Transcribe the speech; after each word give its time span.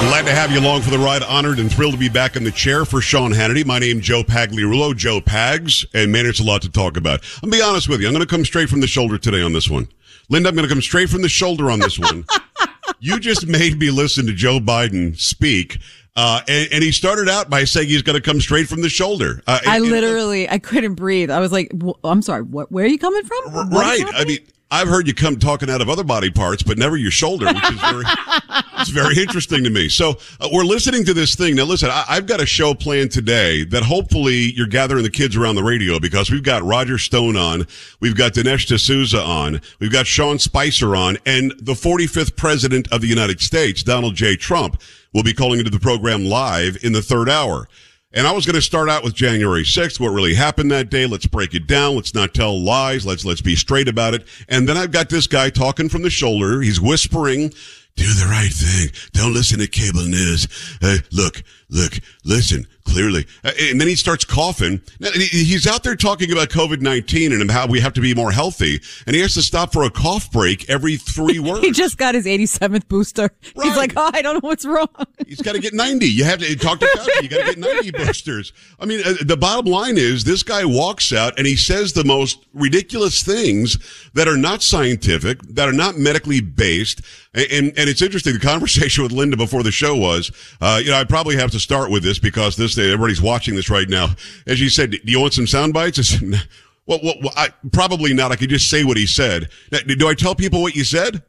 Glad 0.00 0.24
to 0.24 0.32
have 0.32 0.50
you 0.50 0.60
along 0.60 0.80
for 0.80 0.90
the 0.90 0.98
ride. 0.98 1.22
Honored 1.22 1.58
and 1.58 1.70
thrilled 1.70 1.92
to 1.92 1.98
be 1.98 2.08
back 2.08 2.34
in 2.34 2.42
the 2.42 2.50
chair 2.50 2.86
for 2.86 3.02
Sean 3.02 3.32
Hannity. 3.32 3.66
My 3.66 3.78
name's 3.78 4.02
Joe 4.02 4.22
Pagliarulo, 4.22 4.96
Joe 4.96 5.20
Pags, 5.20 5.84
and 5.92 6.10
man, 6.10 6.24
it's 6.24 6.40
a 6.40 6.42
lot 6.42 6.62
to 6.62 6.70
talk 6.70 6.96
about. 6.96 7.20
I'm 7.42 7.50
gonna 7.50 7.58
be 7.58 7.62
honest 7.62 7.86
with 7.86 8.00
you. 8.00 8.06
I'm 8.06 8.14
gonna 8.14 8.24
come 8.24 8.46
straight 8.46 8.70
from 8.70 8.80
the 8.80 8.86
shoulder 8.86 9.18
today 9.18 9.42
on 9.42 9.52
this 9.52 9.68
one. 9.68 9.88
Linda, 10.30 10.48
I'm 10.48 10.54
gonna 10.54 10.68
come 10.68 10.80
straight 10.80 11.10
from 11.10 11.20
the 11.20 11.28
shoulder 11.28 11.70
on 11.70 11.80
this 11.80 11.98
one. 11.98 12.24
you 12.98 13.20
just 13.20 13.46
made 13.46 13.78
me 13.78 13.90
listen 13.90 14.26
to 14.26 14.32
Joe 14.32 14.58
Biden 14.58 15.18
speak. 15.20 15.78
Uh, 16.16 16.40
and, 16.48 16.72
and, 16.72 16.82
he 16.82 16.92
started 16.92 17.28
out 17.28 17.50
by 17.50 17.64
saying 17.64 17.88
he's 17.88 18.02
going 18.02 18.20
to 18.20 18.20
come 18.20 18.40
straight 18.40 18.66
from 18.66 18.82
the 18.82 18.88
shoulder. 18.88 19.40
Uh, 19.46 19.60
I 19.64 19.76
and, 19.76 19.84
literally, 19.84 20.48
I 20.48 20.58
couldn't 20.58 20.94
breathe. 20.94 21.30
I 21.30 21.38
was 21.38 21.52
like, 21.52 21.72
"I'm 22.02 22.20
sorry, 22.20 22.42
what? 22.42 22.70
Where 22.72 22.84
are 22.84 22.88
you 22.88 22.98
coming 22.98 23.22
from?" 23.22 23.52
What 23.52 23.72
right. 23.72 24.04
I 24.12 24.24
mean, 24.24 24.40
I've 24.72 24.86
heard 24.86 25.08
you 25.08 25.14
come 25.14 25.36
talking 25.36 25.68
out 25.68 25.80
of 25.80 25.88
other 25.88 26.04
body 26.04 26.30
parts, 26.30 26.62
but 26.62 26.78
never 26.78 26.96
your 26.96 27.10
shoulder, 27.10 27.46
which 27.46 27.70
is 27.72 27.80
very, 27.80 28.04
it's 28.78 28.90
very 28.90 29.18
interesting 29.18 29.64
to 29.64 29.70
me. 29.70 29.88
So 29.88 30.18
uh, 30.40 30.48
we're 30.52 30.64
listening 30.64 31.04
to 31.06 31.14
this 31.14 31.34
thing. 31.34 31.56
Now, 31.56 31.64
listen, 31.64 31.90
I, 31.90 32.14
have 32.14 32.26
got 32.26 32.40
a 32.40 32.46
show 32.46 32.74
planned 32.74 33.10
today 33.10 33.64
that 33.64 33.82
hopefully 33.82 34.52
you're 34.52 34.68
gathering 34.68 35.02
the 35.02 35.10
kids 35.10 35.34
around 35.34 35.56
the 35.56 35.64
radio 35.64 35.98
because 35.98 36.30
we've 36.30 36.44
got 36.44 36.62
Roger 36.62 36.98
Stone 36.98 37.36
on, 37.36 37.66
we've 37.98 38.16
got 38.16 38.34
Dinesh 38.34 38.72
D'Souza 38.72 39.20
on, 39.20 39.60
we've 39.80 39.92
got 39.92 40.06
Sean 40.06 40.38
Spicer 40.38 40.94
on, 40.94 41.18
and 41.26 41.52
the 41.60 41.74
45th 41.74 42.36
president 42.36 42.86
of 42.92 43.00
the 43.00 43.08
United 43.08 43.40
States, 43.40 43.82
Donald 43.82 44.14
J. 44.14 44.36
Trump, 44.36 44.80
will 45.12 45.24
be 45.24 45.34
calling 45.34 45.58
into 45.58 45.70
the 45.72 45.80
program 45.80 46.24
live 46.24 46.78
in 46.84 46.92
the 46.92 47.02
third 47.02 47.28
hour. 47.28 47.66
And 48.12 48.26
I 48.26 48.32
was 48.32 48.44
going 48.44 48.56
to 48.56 48.62
start 48.62 48.88
out 48.88 49.04
with 49.04 49.14
January 49.14 49.62
6th, 49.62 50.00
what 50.00 50.08
really 50.08 50.34
happened 50.34 50.72
that 50.72 50.90
day. 50.90 51.06
Let's 51.06 51.26
break 51.26 51.54
it 51.54 51.68
down. 51.68 51.94
Let's 51.94 52.12
not 52.12 52.34
tell 52.34 52.60
lies. 52.60 53.06
Let's, 53.06 53.24
let's 53.24 53.40
be 53.40 53.54
straight 53.54 53.86
about 53.86 54.14
it. 54.14 54.26
And 54.48 54.68
then 54.68 54.76
I've 54.76 54.90
got 54.90 55.08
this 55.10 55.28
guy 55.28 55.48
talking 55.48 55.88
from 55.88 56.02
the 56.02 56.10
shoulder. 56.10 56.60
He's 56.60 56.80
whispering, 56.80 57.50
do 57.94 58.06
the 58.14 58.26
right 58.28 58.52
thing. 58.52 58.90
Don't 59.12 59.32
listen 59.32 59.60
to 59.60 59.68
cable 59.68 60.02
news. 60.02 60.48
Uh, 60.82 60.96
look, 61.12 61.44
look, 61.70 61.94
listen 62.24 62.66
clearly. 62.84 63.26
Uh, 63.44 63.52
and 63.60 63.80
then 63.80 63.88
he 63.88 63.94
starts 63.94 64.24
coughing. 64.24 64.80
He's 65.14 65.66
out 65.66 65.82
there 65.82 65.94
talking 65.94 66.32
about 66.32 66.48
COVID-19 66.48 67.40
and 67.40 67.50
how 67.50 67.66
we 67.66 67.80
have 67.80 67.92
to 67.94 68.00
be 68.00 68.14
more 68.14 68.32
healthy. 68.32 68.80
And 69.06 69.14
he 69.14 69.22
has 69.22 69.34
to 69.34 69.42
stop 69.42 69.72
for 69.72 69.84
a 69.84 69.90
cough 69.90 70.30
break 70.32 70.68
every 70.68 70.96
three 70.96 71.38
words. 71.38 71.60
he 71.60 71.70
just 71.70 71.98
got 71.98 72.14
his 72.14 72.26
87th 72.26 72.88
booster. 72.88 73.30
Right. 73.54 73.66
He's 73.66 73.76
like, 73.76 73.92
oh, 73.96 74.10
I 74.12 74.22
don't 74.22 74.34
know 74.34 74.48
what's 74.48 74.66
wrong. 74.66 74.88
He's 75.26 75.40
got 75.40 75.52
to 75.52 75.60
get 75.60 75.72
90. 75.72 76.06
You 76.06 76.24
have 76.24 76.40
to 76.40 76.56
talk 76.56 76.80
to 76.80 76.86
Fauci. 76.86 77.22
You 77.22 77.28
got 77.28 77.46
to 77.46 77.54
get 77.54 77.58
90 77.58 77.90
boosters. 78.04 78.52
I 78.78 78.86
mean, 78.86 79.02
uh, 79.04 79.14
the 79.24 79.36
bottom 79.36 79.70
line 79.70 79.96
is 79.96 80.24
this 80.24 80.42
guy 80.42 80.64
walks 80.64 81.12
out 81.12 81.38
and 81.38 81.46
he 81.46 81.56
says 81.56 81.92
the 81.92 82.04
most 82.04 82.46
ridiculous 82.52 83.22
things 83.22 83.78
that 84.14 84.26
are 84.26 84.36
not 84.36 84.62
scientific, 84.62 85.40
that 85.42 85.68
are 85.68 85.72
not 85.72 85.96
medically 85.96 86.40
based. 86.40 87.02
And, 87.32 87.72
and 87.76 87.88
it's 87.88 88.02
interesting. 88.02 88.32
The 88.34 88.40
conversation 88.40 89.04
with 89.04 89.12
Linda 89.12 89.36
before 89.36 89.62
the 89.62 89.70
show 89.70 89.94
was, 89.96 90.32
uh, 90.60 90.80
you 90.82 90.90
know, 90.90 90.96
I 90.96 91.04
probably 91.04 91.36
have 91.36 91.52
to 91.52 91.59
start 91.60 91.90
with 91.90 92.02
this 92.02 92.18
because 92.18 92.56
this 92.56 92.74
day 92.74 92.92
everybody's 92.92 93.22
watching 93.22 93.54
this 93.54 93.70
right 93.70 93.88
now. 93.88 94.08
As 94.46 94.60
you 94.60 94.68
said, 94.68 94.90
do 94.90 94.98
you 95.04 95.20
want 95.20 95.34
some 95.34 95.46
sound 95.46 95.72
bites? 95.72 95.98
I 95.98 96.02
said, 96.02 96.42
well, 96.86 97.00
well, 97.02 97.14
well 97.22 97.32
I, 97.36 97.50
probably 97.72 98.14
not. 98.14 98.32
I 98.32 98.36
could 98.36 98.50
just 98.50 98.68
say 98.68 98.84
what 98.84 98.96
he 98.96 99.06
said. 99.06 99.48
Now, 99.70 99.78
do 99.86 100.08
I 100.08 100.14
tell 100.14 100.34
people 100.34 100.62
what 100.62 100.74
you 100.74 100.84
said 100.84 101.22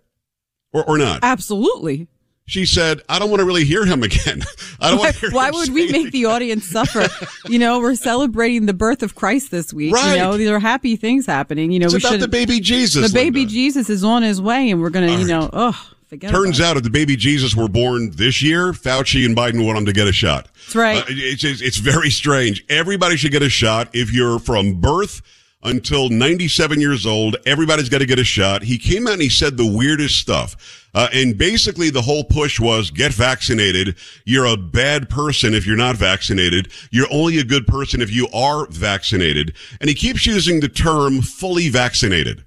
or, 0.73 0.83
or 0.85 0.97
not? 0.97 1.19
Absolutely. 1.23 2.07
She 2.51 2.65
said, 2.65 3.01
I 3.07 3.17
don't 3.17 3.29
want 3.29 3.39
to 3.39 3.45
really 3.45 3.63
hear 3.63 3.85
him 3.85 4.03
again. 4.03 4.41
I 4.81 4.89
don't 4.89 4.99
want 4.99 5.13
to 5.13 5.19
hear 5.21 5.31
Why 5.31 5.51
would 5.51 5.69
we 5.69 5.89
make 5.89 6.11
the 6.11 6.25
audience 6.25 6.65
suffer? 6.69 7.07
you 7.47 7.59
know, 7.59 7.79
we're 7.79 7.95
celebrating 7.95 8.65
the 8.65 8.73
birth 8.73 9.03
of 9.03 9.15
Christ 9.15 9.51
this 9.51 9.73
week. 9.73 9.93
Right. 9.93 10.15
You 10.15 10.17
know, 10.17 10.35
these 10.35 10.49
are 10.49 10.59
happy 10.59 10.97
things 10.97 11.25
happening. 11.25 11.71
You 11.71 11.79
know, 11.79 11.85
it's 11.85 11.93
we 11.93 11.99
about 11.99 12.11
should. 12.13 12.21
the 12.21 12.27
baby 12.27 12.59
Jesus. 12.59 13.09
The 13.09 13.17
baby 13.17 13.45
Jesus 13.45 13.89
is 13.89 14.03
on 14.03 14.23
his 14.23 14.41
way, 14.41 14.69
and 14.69 14.81
we're 14.81 14.89
going 14.89 15.07
to, 15.07 15.21
you 15.21 15.27
know, 15.27 15.49
oh. 15.53 15.91
Turns 16.19 16.59
out, 16.59 16.77
if 16.77 16.83
the 16.83 16.89
baby 16.89 17.15
Jesus 17.15 17.55
were 17.55 17.69
born 17.69 18.11
this 18.11 18.41
year, 18.41 18.73
Fauci 18.73 19.25
and 19.25 19.35
Biden 19.35 19.65
want 19.65 19.77
him 19.77 19.85
to 19.85 19.93
get 19.93 20.07
a 20.07 20.11
shot. 20.11 20.49
That's 20.55 20.75
right. 20.75 20.97
Uh, 20.97 21.05
it's, 21.07 21.43
it's 21.43 21.77
very 21.77 22.09
strange. 22.09 22.65
Everybody 22.69 23.15
should 23.15 23.31
get 23.31 23.41
a 23.41 23.49
shot. 23.49 23.89
If 23.93 24.13
you're 24.13 24.39
from 24.39 24.81
birth 24.81 25.21
until 25.63 26.09
97 26.09 26.81
years 26.81 27.05
old, 27.05 27.37
everybody's 27.45 27.87
got 27.87 27.99
to 27.99 28.05
get 28.05 28.19
a 28.19 28.23
shot. 28.25 28.63
He 28.63 28.77
came 28.77 29.07
out 29.07 29.13
and 29.13 29.21
he 29.21 29.29
said 29.29 29.55
the 29.55 29.65
weirdest 29.65 30.19
stuff. 30.19 30.89
Uh, 30.93 31.07
and 31.13 31.37
basically 31.37 31.89
the 31.89 32.01
whole 32.01 32.25
push 32.25 32.59
was 32.59 32.91
get 32.91 33.13
vaccinated. 33.13 33.95
You're 34.25 34.47
a 34.47 34.57
bad 34.57 35.09
person 35.09 35.53
if 35.53 35.65
you're 35.65 35.77
not 35.77 35.95
vaccinated. 35.95 36.69
You're 36.91 37.07
only 37.11 37.37
a 37.39 37.45
good 37.45 37.65
person 37.67 38.01
if 38.01 38.11
you 38.11 38.27
are 38.33 38.67
vaccinated. 38.67 39.53
And 39.79 39.87
he 39.87 39.95
keeps 39.95 40.25
using 40.25 40.59
the 40.59 40.67
term 40.67 41.21
fully 41.21 41.69
vaccinated. 41.69 42.43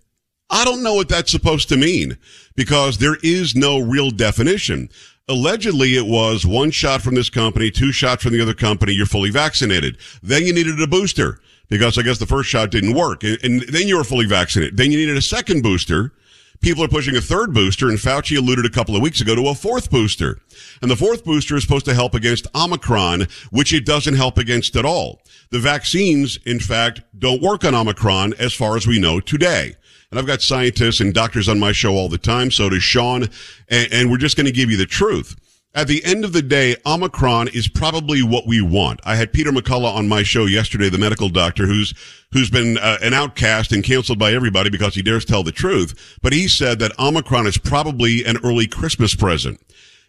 I 0.50 0.64
don't 0.64 0.82
know 0.82 0.94
what 0.94 1.08
that's 1.08 1.30
supposed 1.30 1.70
to 1.70 1.76
mean 1.76 2.18
because 2.56 2.98
there 2.98 3.16
is 3.22 3.54
no 3.54 3.78
real 3.78 4.10
definition. 4.10 4.88
Allegedly, 5.28 5.96
it 5.96 6.06
was 6.06 6.46
one 6.46 6.70
shot 6.70 7.02
from 7.02 7.14
this 7.14 7.30
company, 7.30 7.70
two 7.70 7.92
shots 7.92 8.22
from 8.22 8.32
the 8.32 8.42
other 8.42 8.54
company. 8.54 8.92
You're 8.92 9.06
fully 9.06 9.30
vaccinated. 9.30 9.96
Then 10.22 10.44
you 10.44 10.52
needed 10.52 10.80
a 10.80 10.86
booster 10.86 11.40
because 11.68 11.96
I 11.96 12.02
guess 12.02 12.18
the 12.18 12.26
first 12.26 12.50
shot 12.50 12.70
didn't 12.70 12.94
work. 12.94 13.24
And, 13.24 13.62
then 13.62 13.88
you 13.88 13.96
were 13.96 14.04
fully 14.04 14.26
vaccinated. 14.26 14.76
Then 14.76 14.90
you 14.90 14.98
needed 14.98 15.16
a 15.16 15.22
second 15.22 15.62
booster. 15.62 16.12
People 16.60 16.84
are 16.84 16.88
pushing 16.88 17.16
a 17.16 17.20
third 17.20 17.52
booster, 17.52 17.88
and 17.88 17.98
Fauci 17.98 18.38
alluded 18.38 18.64
a 18.64 18.70
couple 18.70 18.96
of 18.96 19.02
weeks 19.02 19.20
ago 19.20 19.34
to 19.34 19.48
a 19.48 19.54
fourth 19.54 19.90
booster. 19.90 20.38
And 20.80 20.90
the 20.90 20.96
fourth 20.96 21.24
booster 21.24 21.56
is 21.56 21.62
supposed 21.62 21.84
to 21.86 21.94
help 21.94 22.14
against 22.14 22.46
Omicron, 22.54 23.26
which 23.50 23.72
it 23.72 23.84
doesn't 23.84 24.14
help 24.14 24.38
against 24.38 24.76
at 24.76 24.84
all. 24.84 25.20
The 25.50 25.58
vaccines, 25.58 26.38
in 26.46 26.60
fact, 26.60 27.02
don't 27.18 27.42
work 27.42 27.64
on 27.64 27.74
Omicron 27.74 28.34
as 28.38 28.54
far 28.54 28.76
as 28.76 28.86
we 28.86 28.98
know 28.98 29.20
today. 29.20 29.76
And 30.14 30.20
I've 30.20 30.28
got 30.28 30.42
scientists 30.42 31.00
and 31.00 31.12
doctors 31.12 31.48
on 31.48 31.58
my 31.58 31.72
show 31.72 31.96
all 31.96 32.08
the 32.08 32.18
time. 32.18 32.52
So 32.52 32.68
does 32.68 32.84
Sean. 32.84 33.24
And, 33.68 33.92
and 33.92 34.10
we're 34.12 34.16
just 34.16 34.36
going 34.36 34.46
to 34.46 34.52
give 34.52 34.70
you 34.70 34.76
the 34.76 34.86
truth. 34.86 35.34
At 35.74 35.88
the 35.88 36.04
end 36.04 36.24
of 36.24 36.32
the 36.32 36.40
day, 36.40 36.76
Omicron 36.86 37.48
is 37.48 37.66
probably 37.66 38.22
what 38.22 38.46
we 38.46 38.62
want. 38.62 39.00
I 39.02 39.16
had 39.16 39.32
Peter 39.32 39.50
McCullough 39.50 39.92
on 39.92 40.06
my 40.06 40.22
show 40.22 40.46
yesterday, 40.46 40.88
the 40.88 40.98
medical 40.98 41.28
doctor 41.28 41.66
who's, 41.66 41.94
who's 42.30 42.48
been 42.48 42.78
uh, 42.78 42.98
an 43.02 43.12
outcast 43.12 43.72
and 43.72 43.82
canceled 43.82 44.20
by 44.20 44.32
everybody 44.32 44.70
because 44.70 44.94
he 44.94 45.02
dares 45.02 45.24
tell 45.24 45.42
the 45.42 45.50
truth. 45.50 46.16
But 46.22 46.32
he 46.32 46.46
said 46.46 46.78
that 46.78 46.96
Omicron 46.96 47.48
is 47.48 47.58
probably 47.58 48.24
an 48.24 48.36
early 48.44 48.68
Christmas 48.68 49.16
present. 49.16 49.60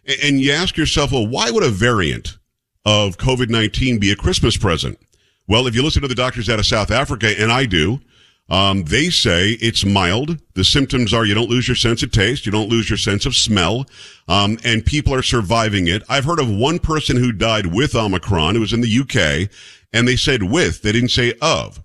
And, 0.06 0.18
and 0.22 0.40
you 0.40 0.52
ask 0.52 0.76
yourself, 0.76 1.10
well, 1.10 1.26
why 1.26 1.50
would 1.50 1.64
a 1.64 1.68
variant 1.68 2.38
of 2.84 3.18
COVID-19 3.18 3.98
be 3.98 4.12
a 4.12 4.16
Christmas 4.16 4.56
present? 4.56 5.00
Well, 5.48 5.66
if 5.66 5.74
you 5.74 5.82
listen 5.82 6.02
to 6.02 6.08
the 6.08 6.14
doctors 6.14 6.48
out 6.48 6.60
of 6.60 6.66
South 6.66 6.92
Africa, 6.92 7.34
and 7.36 7.50
I 7.50 7.66
do, 7.66 7.98
um, 8.48 8.84
they 8.84 9.10
say 9.10 9.50
it's 9.60 9.84
mild. 9.84 10.38
The 10.54 10.64
symptoms 10.64 11.12
are 11.12 11.24
you 11.24 11.34
don't 11.34 11.50
lose 11.50 11.68
your 11.68 11.76
sense 11.76 12.02
of 12.02 12.12
taste, 12.12 12.46
you 12.46 12.52
don't 12.52 12.68
lose 12.68 12.88
your 12.88 12.96
sense 12.96 13.26
of 13.26 13.34
smell, 13.34 13.86
um, 14.28 14.58
and 14.64 14.84
people 14.84 15.14
are 15.14 15.22
surviving 15.22 15.88
it. 15.88 16.02
I've 16.08 16.24
heard 16.24 16.40
of 16.40 16.48
one 16.48 16.78
person 16.78 17.16
who 17.16 17.32
died 17.32 17.66
with 17.66 17.94
Omicron. 17.94 18.56
It 18.56 18.60
was 18.60 18.72
in 18.72 18.82
the 18.82 19.00
UK, 19.00 19.50
and 19.92 20.06
they 20.06 20.16
said 20.16 20.44
with. 20.44 20.82
They 20.82 20.92
didn't 20.92 21.10
say 21.10 21.34
of. 21.42 21.82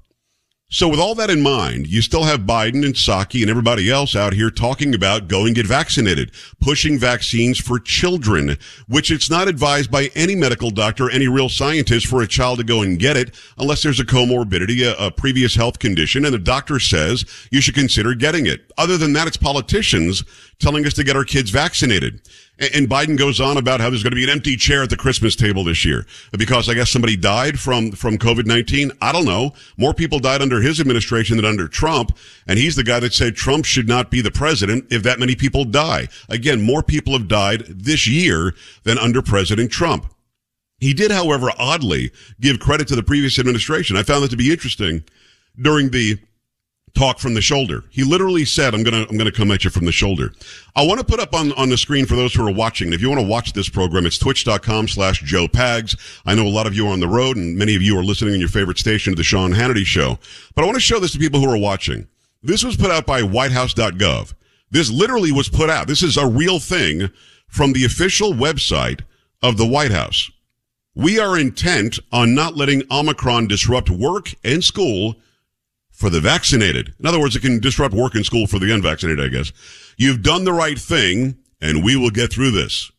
So 0.74 0.88
with 0.88 1.02
all 1.02 1.16
that 1.16 1.30
in 1.30 1.42
mind, 1.42 1.88
you 1.88 2.02
still 2.02 2.24
have 2.24 2.42
Biden 2.42 2.86
and 2.86 2.96
Psaki 2.96 3.42
and 3.42 3.50
everybody 3.50 3.92
else 3.92 4.16
out 4.16 4.32
here 4.32 4.50
talking 4.50 4.96
about 4.96 5.28
going 5.28 5.54
get 5.54 5.68
vaccinated, 5.68 6.32
pushing 6.62 6.98
vaccines 6.98 7.60
for 7.60 7.78
children, 7.78 8.58
which 8.88 9.12
it's 9.12 9.30
not 9.30 9.50
advised 9.50 9.92
by 9.92 10.10
any 10.16 10.34
medical 10.34 10.72
doctor, 10.72 11.10
any 11.10 11.28
real 11.28 11.50
scientist 11.50 12.08
for 12.08 12.22
a 12.22 12.28
child 12.28 12.60
to 12.60 12.64
go 12.64 12.84
and 12.84 13.00
get 13.00 13.18
it 13.18 13.36
unless 13.58 13.84
there's 13.84 14.00
a 14.00 14.06
comorbidity, 14.06 14.90
a, 14.90 15.08
a 15.08 15.12
previous 15.12 15.56
health 15.56 15.78
condition, 15.78 16.24
and 16.24 16.34
the 16.34 16.40
doctor 16.40 16.80
says 16.80 17.26
you 17.52 17.60
should 17.60 17.76
consider 17.76 18.16
getting 18.16 18.46
it. 18.46 18.72
Other 18.78 18.98
than 18.98 19.12
that, 19.12 19.28
it's 19.28 19.36
politicians 19.36 20.24
telling 20.58 20.86
us 20.86 20.94
to 20.94 21.04
get 21.04 21.18
our 21.18 21.26
kids 21.26 21.50
vaccinated. 21.50 22.22
And 22.62 22.88
Biden 22.88 23.18
goes 23.18 23.42
on 23.42 23.58
about 23.58 23.82
how 23.82 23.90
there's 23.90 24.04
going 24.04 24.12
to 24.12 24.16
be 24.16 24.24
an 24.24 24.30
empty 24.30 24.56
chair 24.56 24.84
at 24.84 24.92
the 24.92 24.96
Christmas 24.96 25.36
table 25.36 25.64
this 25.64 25.84
year 25.84 26.06
because 26.38 26.70
I 26.70 26.76
guess 26.76 26.92
somebody 26.92 27.18
died 27.18 27.60
from, 27.60 27.92
from 27.92 28.20
COVID-19. 28.20 28.96
I 29.02 29.12
don't 29.12 29.26
know. 29.26 29.54
More 29.78 29.96
people 29.96 30.20
died 30.20 30.44
under 30.44 30.62
his 30.62 30.80
administration 30.80 31.38
than 31.38 31.46
under 31.46 31.68
Trump. 31.68 32.16
And 32.46 32.60
he's 32.60 32.76
the 32.76 32.84
guy 32.84 33.00
that 33.00 33.14
said 33.14 33.36
Trump 33.36 33.66
should 33.66 33.88
not 33.88 34.12
be 34.12 34.22
the 34.22 34.30
president 34.30 34.86
if 34.92 35.02
that 35.02 35.20
many 35.20 35.36
people 35.36 35.66
die. 35.66 36.08
Again, 36.30 36.62
more 36.62 36.84
people 36.84 37.14
have 37.14 37.28
died 37.28 37.64
this 37.68 38.08
year 38.08 38.54
than 38.84 39.00
under 39.00 39.24
President 39.24 39.72
Trump. 39.72 40.14
He 40.80 40.94
did, 40.94 41.10
however, 41.10 41.50
oddly 41.58 42.12
give 42.40 42.60
credit 42.60 42.88
to 42.90 42.96
the 42.96 43.04
previous 43.04 43.40
administration. 43.40 43.98
I 43.98 44.04
found 44.04 44.24
that 44.24 44.30
to 44.32 44.38
be 44.38 44.52
interesting 44.52 45.04
during 45.60 45.90
the 45.90 46.20
talk 46.94 47.20
from 47.20 47.34
the 47.34 47.42
shoulder. 47.42 47.84
He 47.90 48.04
literally 48.04 48.46
said, 48.46 48.74
I'm 48.74 48.84
going 48.84 48.94
to, 48.94 49.10
I'm 49.10 49.18
going 49.18 49.30
to 49.30 49.36
come 49.36 49.52
at 49.52 49.64
you 49.64 49.70
from 49.70 49.86
the 49.86 49.92
shoulder. 49.92 50.34
I 50.76 50.86
want 50.86 51.00
to 51.00 51.06
put 51.06 51.20
up 51.20 51.34
on, 51.34 51.52
on 51.54 51.70
the 51.70 51.78
screen 51.78 52.06
for 52.06 52.16
those 52.16 52.34
who 52.34 52.46
are 52.46 52.54
watching. 52.54 52.94
If 52.94 53.02
you 53.02 53.10
want 53.10 53.22
to 53.22 53.28
watch 53.28 53.54
this 53.54 53.70
program, 53.70 54.06
it's 54.06 54.18
twitch.com 54.18 54.88
slash 54.88 55.22
Joe 55.22 55.48
Pags. 55.48 55.98
I 56.26 56.36
know 56.36 56.46
a 56.46 56.50
lot 56.50 56.68
of 56.68 56.76
you 56.76 56.88
are 56.88 56.94
on 56.94 57.00
the 57.00 57.08
road 57.08 57.38
and 57.38 57.58
many 57.58 57.76
of 57.76 57.82
you 57.82 57.98
are 57.98 58.04
listening 58.04 58.34
on 58.34 58.40
your 58.40 58.50
favorite 58.50 58.78
station 58.78 59.14
to 59.14 59.18
the 59.18 59.24
Sean 59.24 59.52
Hannity 59.52 59.86
show, 59.86 60.20
but 60.56 60.64
I 60.64 60.66
want 60.66 60.76
to 60.76 60.82
show 60.82 61.00
this 61.00 61.14
to 61.14 61.20
people 61.20 61.40
who 61.40 61.52
are 61.52 61.58
watching. 61.58 62.08
This 62.44 62.64
was 62.64 62.76
put 62.76 62.92
out 62.92 63.06
by 63.06 63.22
whitehouse.gov. 63.22 64.34
This 64.72 64.90
literally 64.90 65.32
was 65.32 65.50
put 65.50 65.70
out. 65.70 65.88
This 65.88 66.02
is 66.02 66.18
a 66.18 66.28
real 66.28 66.60
thing 66.60 67.10
from 67.48 67.74
the 67.74 67.86
official 67.86 68.32
website 68.34 69.02
of 69.44 69.58
the 69.58 69.68
White 69.68 69.92
House. 69.92 70.32
We 70.96 71.20
are 71.20 71.38
intent 71.38 72.00
on 72.12 72.34
not 72.34 72.58
letting 72.58 72.84
Omicron 72.92 73.48
disrupt 73.48 73.90
work 73.90 74.34
and 74.44 74.64
school 74.64 75.16
for 76.02 76.10
the 76.10 76.20
vaccinated. 76.20 76.94
In 77.00 77.06
other 77.06 77.20
words, 77.20 77.36
it 77.36 77.42
can 77.42 77.60
disrupt 77.60 77.94
work 77.94 78.16
and 78.16 78.26
school 78.26 78.48
for 78.48 78.58
the 78.58 78.74
unvaccinated, 78.74 79.24
I 79.24 79.28
guess. 79.30 79.54
You've 79.98 80.24
done 80.24 80.44
the 80.44 80.52
right 80.52 80.78
thing 80.78 81.38
and 81.62 81.84
we 81.84 81.96
will 81.96 82.10
get 82.10 82.34
through 82.34 82.52
this. 82.52 82.92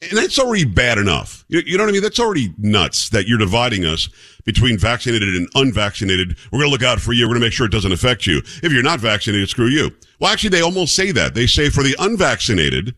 And 0.00 0.16
that's 0.16 0.38
already 0.38 0.64
bad 0.64 0.96
enough. 0.96 1.44
You, 1.48 1.60
you 1.60 1.76
know 1.76 1.84
what 1.84 1.90
I 1.90 1.92
mean? 1.92 2.02
That's 2.02 2.18
already 2.18 2.54
nuts 2.56 3.10
that 3.10 3.28
you're 3.28 3.36
dividing 3.36 3.84
us 3.84 4.08
between 4.46 4.78
vaccinated 4.78 5.28
and 5.34 5.46
unvaccinated. 5.54 6.38
We're 6.50 6.60
going 6.60 6.70
to 6.70 6.72
look 6.72 6.82
out 6.82 7.00
for 7.00 7.12
you. 7.12 7.24
We're 7.24 7.34
going 7.34 7.42
to 7.42 7.46
make 7.46 7.52
sure 7.52 7.66
it 7.66 7.72
doesn't 7.72 7.92
affect 7.92 8.26
you. 8.26 8.38
If 8.38 8.72
you're 8.72 8.82
not 8.82 9.00
vaccinated, 9.00 9.50
screw 9.50 9.66
you. 9.66 9.90
Well, 10.18 10.32
actually, 10.32 10.50
they 10.50 10.62
almost 10.62 10.96
say 10.96 11.12
that. 11.12 11.34
They 11.34 11.46
say 11.46 11.68
for 11.68 11.82
the 11.82 11.96
unvaccinated, 11.98 12.94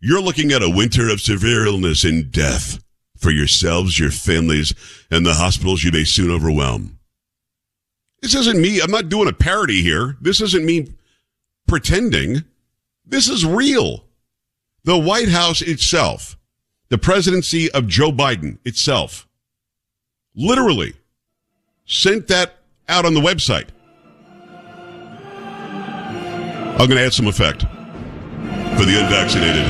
you're 0.00 0.22
looking 0.22 0.52
at 0.52 0.62
a 0.62 0.70
winter 0.70 1.08
of 1.08 1.20
severe 1.20 1.66
illness 1.66 2.04
and 2.04 2.30
death 2.30 2.78
for 3.16 3.32
yourselves, 3.32 3.98
your 3.98 4.12
families, 4.12 4.72
and 5.10 5.26
the 5.26 5.34
hospitals 5.34 5.82
you 5.82 5.90
may 5.90 6.04
soon 6.04 6.30
overwhelm. 6.30 6.95
This 8.22 8.34
isn't 8.34 8.60
me. 8.60 8.80
I'm 8.80 8.90
not 8.90 9.08
doing 9.08 9.28
a 9.28 9.32
parody 9.32 9.82
here. 9.82 10.16
This 10.20 10.40
isn't 10.40 10.64
me 10.64 10.94
pretending. 11.66 12.44
This 13.04 13.28
is 13.28 13.44
real. 13.44 14.04
The 14.84 14.98
White 14.98 15.28
House 15.28 15.62
itself, 15.62 16.36
the 16.88 16.98
presidency 16.98 17.70
of 17.72 17.86
Joe 17.88 18.12
Biden 18.12 18.58
itself, 18.64 19.28
literally 20.34 20.94
sent 21.86 22.28
that 22.28 22.56
out 22.88 23.04
on 23.04 23.14
the 23.14 23.20
website. 23.20 23.68
I'm 26.78 26.88
going 26.88 26.98
to 26.98 27.04
add 27.04 27.14
some 27.14 27.26
effect. 27.26 27.62
For 27.62 28.84
the 28.84 29.00
unvaccinated, 29.00 29.66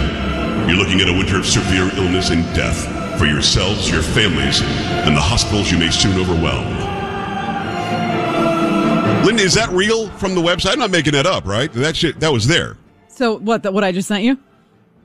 you're 0.69 0.77
looking 0.77 1.01
at 1.01 1.09
a 1.09 1.13
winter 1.13 1.39
of 1.39 1.47
severe 1.47 1.89
illness 1.97 2.31
and 2.31 2.43
death 2.55 3.19
for 3.19 3.27
yourselves, 3.27 3.89
your 3.89 4.03
families, 4.03 4.61
and 4.63 5.17
the 5.17 5.21
hospitals 5.21 5.71
you 5.71 5.79
may 5.79 5.91
soon 5.91 6.19
overwhelm. 6.21 6.96
Linda, 9.27 9.43
is 9.43 9.55
that 9.55 9.71
real 9.71 10.09
from 10.11 10.37
the 10.37 10.41
website? 10.41 10.75
I'm 10.75 10.79
not 10.79 10.93
making 10.93 11.15
that 11.15 11.27
up, 11.27 11.47
right? 11.47 11.73
That 11.73 11.97
shit, 11.97 12.21
that 12.21 12.33
was 12.33 12.47
there. 12.47 12.77
So 13.09 13.39
what? 13.39 13.65
The, 13.65 13.73
what 13.73 13.83
I 13.83 13.91
just 13.91 14.07
sent 14.07 14.23
you? 14.23 14.39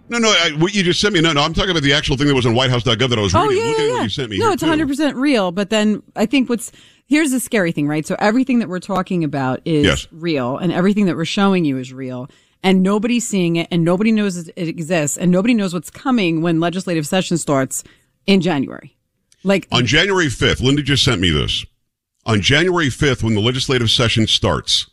No, 0.10 0.20
no, 0.20 0.30
I, 0.30 0.52
what 0.60 0.76
you 0.76 0.84
just 0.84 1.02
sent 1.02 1.16
me. 1.16 1.22
No, 1.22 1.32
no, 1.32 1.42
I'm 1.42 1.54
talking 1.54 1.72
about 1.72 1.82
the 1.82 1.94
actual 1.94 2.18
thing 2.18 2.28
that 2.28 2.36
was 2.36 2.46
on 2.46 2.54
WhiteHouse.gov 2.54 3.10
that 3.10 3.18
I 3.18 3.22
was 3.22 3.34
oh, 3.34 3.48
reading. 3.48 3.64
Yeah, 3.64 3.78
yeah, 3.78 3.94
yeah. 3.96 4.04
you 4.04 4.10
sent 4.10 4.30
me. 4.30 4.38
No, 4.38 4.52
it's 4.52 4.62
100 4.62 4.88
percent 4.88 5.16
real. 5.16 5.52
But 5.52 5.72
then 5.72 6.04
I 6.16 6.28
think 6.28 6.50
what's 6.50 6.72
here's 7.08 7.32
the 7.32 7.40
scary 7.40 7.72
thing, 7.72 7.88
right? 7.88 8.06
So 8.06 8.16
everything 8.20 8.60
that 8.60 8.70
we're 8.70 8.80
talking 8.80 9.24
about 9.24 9.62
is 9.66 9.86
yes. 9.86 10.08
real, 10.12 10.58
and 10.58 10.72
everything 10.72 11.08
that 11.08 11.16
we're 11.16 11.26
showing 11.26 11.66
you 11.66 11.80
is 11.80 11.92
real, 11.92 12.30
and 12.62 12.84
nobody's 12.84 13.28
seeing 13.28 13.56
it, 13.56 13.70
and 13.72 13.84
nobody 13.84 14.12
knows 14.12 14.38
it 14.38 14.54
exists, 14.56 15.18
and 15.18 15.32
nobody 15.32 15.56
knows 15.56 15.74
what's 15.74 15.90
coming 15.90 16.44
when 16.44 16.60
legislative 16.60 17.08
session 17.08 17.40
starts 17.40 17.84
in 18.28 18.42
January. 18.42 18.96
Like 19.44 19.68
on 19.72 19.88
January 19.88 20.28
5th, 20.28 20.62
Linda 20.62 20.84
just 20.84 21.04
sent 21.04 21.20
me 21.20 21.32
this. 21.32 21.66
On 22.26 22.42
January 22.42 22.88
5th, 22.88 23.24
when 23.24 23.34
the 23.34 23.42
legislative 23.42 23.90
session 23.90 24.28
starts, 24.28 24.90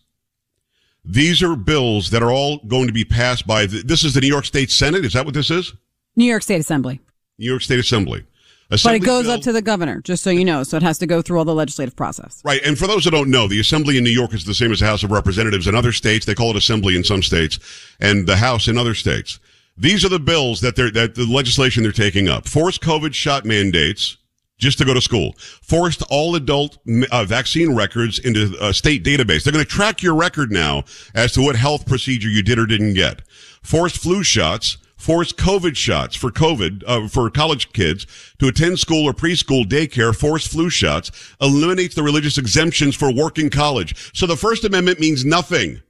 these 1.05 1.43
are 1.43 1.57
bills 1.57 2.11
that 2.11 2.23
are 2.23 2.31
all 2.31 2.59
going 2.67 2.87
to 2.87 2.93
be 2.93 3.05
passed 3.05 3.47
by. 3.47 3.67
The, 3.67 3.83
this 3.83 4.05
is 4.05 4.15
the 4.15 4.21
New 4.21 4.29
York 4.29 4.45
State 4.45 4.71
Senate. 4.71 5.05
Is 5.05 5.13
that 5.13 5.25
what 5.25 5.35
this 5.35 5.51
is? 5.51 5.75
New 6.17 6.25
York 6.25 6.43
State 6.43 6.61
Assembly. 6.61 7.01
New 7.39 7.47
York 7.47 7.63
State 7.63 7.79
Assembly. 7.79 8.25
Assembly 8.71 8.99
but 8.99 9.03
it 9.03 9.07
goes 9.07 9.25
bill, 9.25 9.33
up 9.33 9.41
to 9.43 9.53
the 9.53 9.63
governor, 9.63 10.03
just 10.03 10.23
so 10.23 10.29
you 10.29 10.45
know. 10.45 10.63
So 10.63 10.77
it 10.77 10.83
has 10.83 10.99
to 10.99 11.07
go 11.07 11.23
through 11.23 11.39
all 11.39 11.47
the 11.47 11.55
legislative 11.55 11.97
process. 11.97 12.43
Right. 12.45 12.61
And 12.65 12.79
for 12.79 12.87
those 12.87 13.05
who 13.05 13.11
don't 13.11 13.31
know, 13.31 13.49
the 13.49 13.61
Assembly 13.61 13.97
in 13.97 14.05
New 14.05 14.11
York 14.11 14.35
is 14.35 14.45
the 14.45 14.55
same 14.55 14.73
as 14.73 14.81
the 14.81 14.87
House 14.87 15.03
of 15.03 15.11
Representatives 15.11 15.67
in 15.67 15.75
other 15.75 15.93
states. 15.93 16.27
They 16.27 16.35
call 16.35 16.51
it 16.51 16.57
Assembly 16.57 16.95
in 16.95 17.05
some 17.05 17.23
states, 17.23 17.59
and 18.01 18.27
the 18.27 18.37
House 18.37 18.69
in 18.69 18.77
other 18.77 18.95
states. 18.95 19.39
These 19.79 20.05
are 20.05 20.11
the 20.11 20.19
bills 20.19 20.61
that 20.61 20.77
they're 20.77 20.91
that 20.91 21.15
the 21.15 21.25
legislation 21.25 21.83
they're 21.83 21.93
taking 21.93 22.29
up. 22.29 22.47
Forced 22.47 22.83
COVID 22.83 23.15
shot 23.15 23.47
mandates 23.47 24.19
just 24.59 24.79
to 24.79 24.85
go 24.85 24.93
to 24.93 25.01
school. 25.01 25.35
Forced 25.39 26.03
all 26.11 26.35
adult 26.35 26.79
uh, 27.11 27.25
vaccine 27.25 27.75
records 27.75 28.19
into 28.19 28.57
a 28.61 28.75
state 28.75 29.05
database. 29.05 29.45
They're 29.45 29.53
going 29.53 29.65
to 29.65 29.71
track 29.71 30.03
your 30.03 30.15
record 30.15 30.53
now 30.53 30.85
as 31.15 31.33
to 31.33 31.43
what 31.43 31.57
health 31.57 31.87
procedure 31.87 32.29
you 32.29 32.43
did 32.43 32.59
or 32.59 32.67
didn't 32.67 32.95
get. 32.95 33.23
Forced 33.63 33.99
flu 33.99 34.23
shots, 34.23 34.77
forced 34.97 35.37
COVID 35.37 35.77
shots 35.77 36.17
for 36.17 36.31
COVID, 36.31 36.83
uh, 36.87 37.09
for 37.09 37.31
college 37.31 37.73
kids 37.73 38.07
to 38.39 38.49
attend 38.49 38.79
school 38.79 39.05
or 39.09 39.13
preschool 39.13 39.65
daycare, 39.65 40.15
forced 40.15 40.51
flu 40.51 40.69
shots, 40.69 41.11
eliminates 41.41 41.95
the 41.95 42.03
religious 42.03 42.37
exemptions 42.37 42.97
for 42.97 43.13
working 43.13 43.51
college. 43.51 44.13
So 44.15 44.27
the 44.27 44.37
First 44.37 44.65
Amendment 44.65 45.01
means 45.01 45.25
nothing 45.25 45.81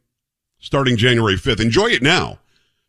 starting 0.60 0.96
January 0.96 1.36
5th. 1.36 1.60
Enjoy 1.60 1.86
it 1.86 2.02
now. 2.02 2.38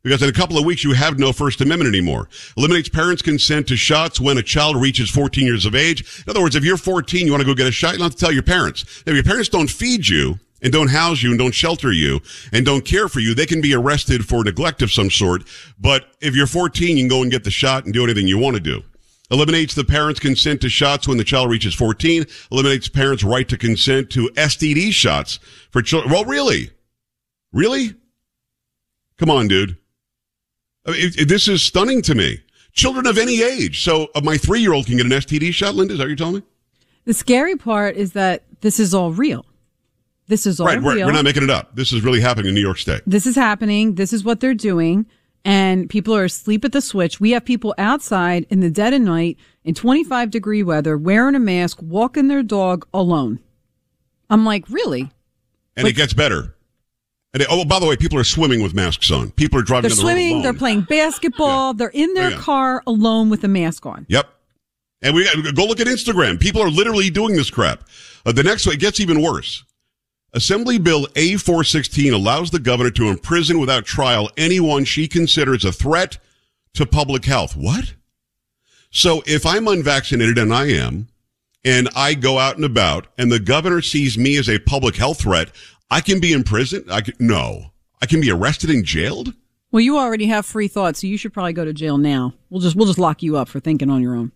Because 0.02 0.24
in 0.24 0.30
a 0.30 0.34
couple 0.34 0.58
of 0.58 0.64
weeks, 0.64 0.84
you 0.84 0.94
have 0.94 1.20
no 1.20 1.34
First 1.34 1.60
Amendment 1.60 1.94
anymore. 1.94 2.30
Eliminates 2.56 2.88
parents' 2.88 3.22
consent 3.22 3.68
to 3.68 3.76
shots 3.76 4.20
when 4.20 4.38
a 4.38 4.44
child 4.44 4.78
reaches 4.78 5.10
14 5.10 5.46
years 5.46 5.66
of 5.66 5.76
age. 5.76 6.24
In 6.26 6.30
other 6.30 6.42
words, 6.42 6.56
if 6.56 6.64
you're 6.64 6.78
14, 6.78 7.26
you 7.26 7.32
want 7.32 7.42
to 7.42 7.48
go 7.48 7.54
get 7.54 7.68
a 7.68 7.72
shot, 7.72 7.94
you 7.94 7.98
don't 7.98 8.06
have 8.06 8.16
to 8.16 8.18
tell 8.18 8.32
your 8.32 8.44
parents. 8.44 9.04
If 9.06 9.14
your 9.14 9.24
parents 9.24 9.50
don't 9.50 9.70
feed 9.70 10.08
you 10.08 10.40
and 10.62 10.72
don't 10.72 10.90
house 10.90 11.22
you 11.22 11.32
and 11.32 11.40
don't 11.40 11.54
shelter 11.54 11.92
you 11.92 12.22
and 12.54 12.66
don't 12.66 12.86
care 12.86 13.10
for 13.10 13.20
you, 13.20 13.34
they 13.34 13.46
can 13.46 13.60
be 13.60 13.74
arrested 13.74 14.26
for 14.26 14.44
neglect 14.44 14.82
of 14.82 14.92
some 14.92 15.10
sort. 15.10 15.44
But 15.78 16.06
if 16.22 16.34
you're 16.34 16.48
14, 16.48 16.96
you 16.96 17.04
can 17.04 17.10
go 17.10 17.22
and 17.22 17.32
get 17.32 17.44
the 17.44 17.52
shot 17.52 17.84
and 17.84 17.94
do 17.94 18.04
anything 18.06 18.26
you 18.26 18.38
want 18.38 18.56
to 18.56 18.62
do. 18.62 18.84
Eliminates 19.32 19.76
the 19.76 19.84
parents' 19.84 20.20
consent 20.20 20.62
to 20.62 20.70
shots 20.70 21.08
when 21.08 21.18
the 21.18 21.24
child 21.24 21.52
reaches 21.52 21.76
14. 21.76 22.26
Eliminates 22.52 22.88
parents' 22.88 23.24
right 23.24 23.48
to 23.50 23.58
consent 23.58 24.10
to 24.12 24.30
STD 24.30 24.92
shots 24.92 25.40
for 25.72 25.82
children. 25.82 26.12
Well, 26.12 26.26
really? 26.26 26.72
Really? 27.52 27.96
Come 29.18 29.30
on, 29.30 29.48
dude. 29.48 29.78
It, 30.92 31.20
it, 31.20 31.28
this 31.28 31.48
is 31.48 31.64
stunning 31.64 32.02
to 32.04 32.16
me. 32.16 32.40
Children 32.74 33.08
of 33.08 33.18
any 33.18 33.42
age. 33.42 33.84
So 33.84 34.08
uh, 34.16 34.22
my 34.22 34.38
three 34.38 34.62
year 34.62 34.74
old 34.74 34.86
can 34.86 34.98
get 34.98 35.06
an 35.06 35.12
STD 35.12 35.54
shot, 35.54 35.76
Linda. 35.76 35.94
Is 35.94 35.98
that 35.98 36.04
what 36.04 36.10
you're 36.10 36.16
telling 36.16 36.36
me? 36.36 36.44
The 37.06 37.14
scary 37.14 37.56
part 37.56 37.96
is 37.96 38.14
that 38.14 38.44
this 38.62 38.80
is 38.80 38.94
all 38.94 39.12
real. 39.12 39.46
This 40.28 40.46
is 40.46 40.60
all 40.60 40.68
right, 40.68 40.80
real. 40.80 41.08
We're 41.08 41.12
not 41.12 41.24
making 41.24 41.44
it 41.44 41.50
up. 41.50 41.76
This 41.76 41.92
is 41.92 42.04
really 42.04 42.22
happening 42.22 42.50
in 42.50 42.54
New 42.54 42.62
York 42.62 42.78
State. 42.78 43.02
This 43.08 43.26
is 43.26 43.36
happening. 43.36 43.96
This 43.96 44.14
is 44.14 44.24
what 44.24 44.40
they're 44.40 44.54
doing. 44.54 45.08
And 45.44 45.90
people 45.90 46.16
are 46.16 46.26
asleep 46.26 46.64
at 46.66 46.72
the 46.72 46.82
switch. 46.82 47.20
We 47.20 47.32
have 47.32 47.46
people 47.46 47.74
outside 47.80 48.46
in 48.50 48.60
the 48.60 48.70
dead 48.70 48.94
of 48.94 49.02
night 49.02 49.38
in 49.64 49.74
25 49.74 50.30
degree 50.30 50.62
weather 50.62 50.98
wearing 50.98 51.34
a 51.34 51.40
mask, 51.40 51.80
walking 51.82 52.28
their 52.28 52.44
dog 52.44 52.88
alone. 52.94 53.40
I'm 54.30 54.46
like, 54.46 54.70
really? 54.70 55.12
And 55.76 55.86
like, 55.86 55.94
it 55.94 55.98
gets 55.98 56.14
better. 56.14 56.56
And 57.34 57.42
they, 57.42 57.48
oh, 57.50 57.64
by 57.64 57.80
the 57.80 57.86
way, 57.86 57.96
people 57.96 58.18
are 58.18 58.24
swimming 58.24 58.64
with 58.64 58.74
masks 58.74 59.12
on. 59.12 59.32
People 59.32 59.60
are 59.60 59.64
driving. 59.64 59.90
They're 59.90 59.98
swimming. 59.98 60.42
They're 60.42 60.54
playing 60.54 60.82
basketball. 60.82 61.70
Yeah. 61.70 61.78
They're 61.78 61.90
in 61.90 62.14
their 62.16 62.28
oh, 62.28 62.32
yeah. 62.32 62.38
car 62.38 62.84
alone 62.88 63.30
with 63.30 63.44
a 63.44 63.48
mask 63.48 63.86
on. 63.86 64.06
Yep. 64.10 64.28
And 65.02 65.16
we 65.16 65.26
go 65.54 65.66
look 65.66 65.80
at 65.80 65.88
Instagram. 65.88 66.40
People 66.40 66.62
are 66.62 66.70
literally 66.70 67.10
doing 67.10 67.36
this 67.36 67.50
crap. 67.50 67.84
Uh, 68.26 68.32
the 68.32 68.44
next 68.44 68.66
one 68.66 68.76
it 68.76 68.80
gets 68.80 69.00
even 69.00 69.22
worse. 69.22 69.64
Assembly 70.34 70.78
Bill 70.78 71.08
A416 71.08 72.14
allows 72.14 72.52
the 72.52 72.60
governor 72.60 72.92
to 72.92 73.08
imprison 73.08 73.60
without 73.60 73.86
trial 73.86 74.30
anyone 74.38 74.86
she 74.86 75.08
considers 75.08 75.66
a 75.66 75.72
threat 75.72 76.18
to 76.74 76.86
public 76.86 77.26
health. 77.26 77.56
What? 77.56 77.94
So 78.92 79.24
if 79.26 79.46
I'm 79.46 79.68
unvaccinated 79.68 80.38
and 80.38 80.54
I 80.54 80.68
am, 80.68 81.08
and 81.66 81.90
I 81.96 82.14
go 82.14 82.40
out 82.40 82.56
and 82.56 82.66
about, 82.66 83.08
and 83.18 83.32
the 83.32 83.40
governor 83.40 83.82
sees 83.82 84.18
me 84.18 84.38
as 84.38 84.50
a 84.50 84.60
public 84.60 84.96
health 84.96 85.22
threat, 85.22 85.52
I 85.92 86.02
can 86.02 86.20
be 86.20 86.34
in 86.34 86.44
prison. 86.44 86.86
I 86.90 87.02
can, 87.02 87.16
no, 87.20 87.72
I 88.02 88.06
can 88.06 88.22
be 88.22 88.32
arrested 88.32 88.70
and 88.70 88.86
jailed. 88.86 89.34
Well, 89.72 89.82
you 89.82 89.98
already 89.98 90.28
have 90.28 90.46
free 90.46 90.68
thoughts, 90.68 91.02
so 91.02 91.08
you 91.08 91.18
should 91.18 91.34
probably 91.34 91.54
go 91.54 91.66
to 91.66 91.74
jail 91.74 91.98
now. 91.98 92.34
We'll 92.50 92.62
just 92.62 92.76
we'll 92.76 92.88
just 92.88 93.00
lock 93.00 93.22
you 93.22 93.38
up 93.38 93.50
for 93.50 93.60
thinking 93.60 93.90
on 93.90 94.02
your 94.02 94.16
own. 94.16 94.32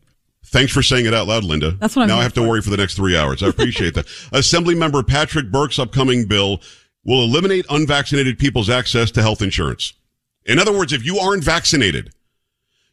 Thanks 0.45 0.73
for 0.73 0.83
saying 0.83 1.05
it 1.05 1.13
out 1.13 1.27
loud, 1.27 1.43
Linda. 1.43 1.71
That's 1.71 1.95
what 1.95 2.03
I'm. 2.03 2.09
Now 2.09 2.19
I 2.19 2.23
have 2.23 2.33
for. 2.33 2.41
to 2.41 2.47
worry 2.47 2.61
for 2.61 2.69
the 2.69 2.77
next 2.77 2.95
three 2.95 3.17
hours. 3.17 3.41
I 3.41 3.47
appreciate 3.47 3.95
that. 3.95 4.07
Assembly 4.31 4.75
member 4.75 5.01
Patrick 5.01 5.51
Burke's 5.51 5.79
upcoming 5.79 6.27
bill 6.27 6.61
will 7.05 7.23
eliminate 7.23 7.65
unvaccinated 7.69 8.37
people's 8.37 8.69
access 8.69 9.09
to 9.11 9.21
health 9.21 9.41
insurance. 9.41 9.93
In 10.45 10.59
other 10.59 10.73
words, 10.77 10.93
if 10.93 11.05
you 11.05 11.17
aren't 11.17 11.43
vaccinated, 11.43 12.13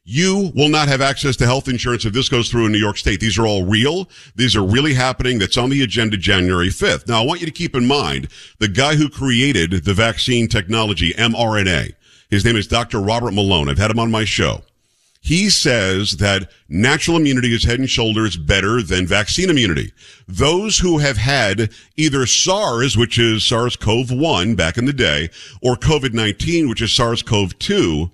you 0.05 0.51
will 0.55 0.69
not 0.69 0.89
have 0.89 1.01
access 1.01 1.37
to 1.37 1.47
health 1.47 1.69
insurance 1.69 2.05
if 2.05 2.13
this 2.13 2.29
goes 2.29 2.51
through 2.51 2.67
in 2.67 2.73
New 2.73 2.79
York 2.79 2.97
State. 2.97 3.21
These 3.21 3.39
are 3.39 3.47
all 3.47 3.65
real. 3.65 4.09
These 4.35 4.57
are 4.57 4.65
really 4.65 4.95
happening. 4.95 5.39
That's 5.39 5.57
on 5.57 5.71
the 5.71 5.83
agenda 5.83 6.17
January 6.17 6.69
5th. 6.69 7.07
Now, 7.07 7.23
I 7.23 7.27
want 7.27 7.41
you 7.41 7.47
to 7.47 7.53
keep 7.53 7.75
in 7.77 7.87
mind 7.87 8.29
the 8.59 8.69
guy 8.69 8.97
who 8.97 9.09
created 9.09 9.85
the 9.85 9.95
vaccine 9.95 10.49
technology, 10.49 11.13
mRNA. 11.13 11.93
His 12.31 12.45
name 12.45 12.57
is 12.57 12.67
Dr. 12.67 13.01
Robert 13.01 13.33
Malone. 13.33 13.69
I've 13.69 13.79
had 13.79 13.91
him 13.91 13.99
on 13.99 14.11
my 14.11 14.25
show. 14.25 14.63
He 15.23 15.51
says 15.51 16.13
that 16.13 16.51
natural 16.69 17.19
immunity 17.19 17.55
is 17.55 17.65
head 17.65 17.79
and 17.79 17.91
shoulders 17.91 18.39
better 18.39 18.81
than 18.81 19.07
vaccine 19.07 19.51
immunity. 19.51 19.93
Those 20.27 20.79
who 20.79 20.97
have 20.99 21.19
had 21.19 21.71
either 21.97 22.25
SARS, 22.25 22.97
which 22.97 23.19
is 23.19 23.45
SARS-CoV-1 23.45 24.57
back 24.57 24.79
in 24.79 24.87
the 24.87 24.95
day, 24.95 25.29
or 25.61 25.77
COVID-19, 25.77 26.71
which 26.71 26.81
is 26.81 26.95
SARS-CoV-2, 26.97 28.11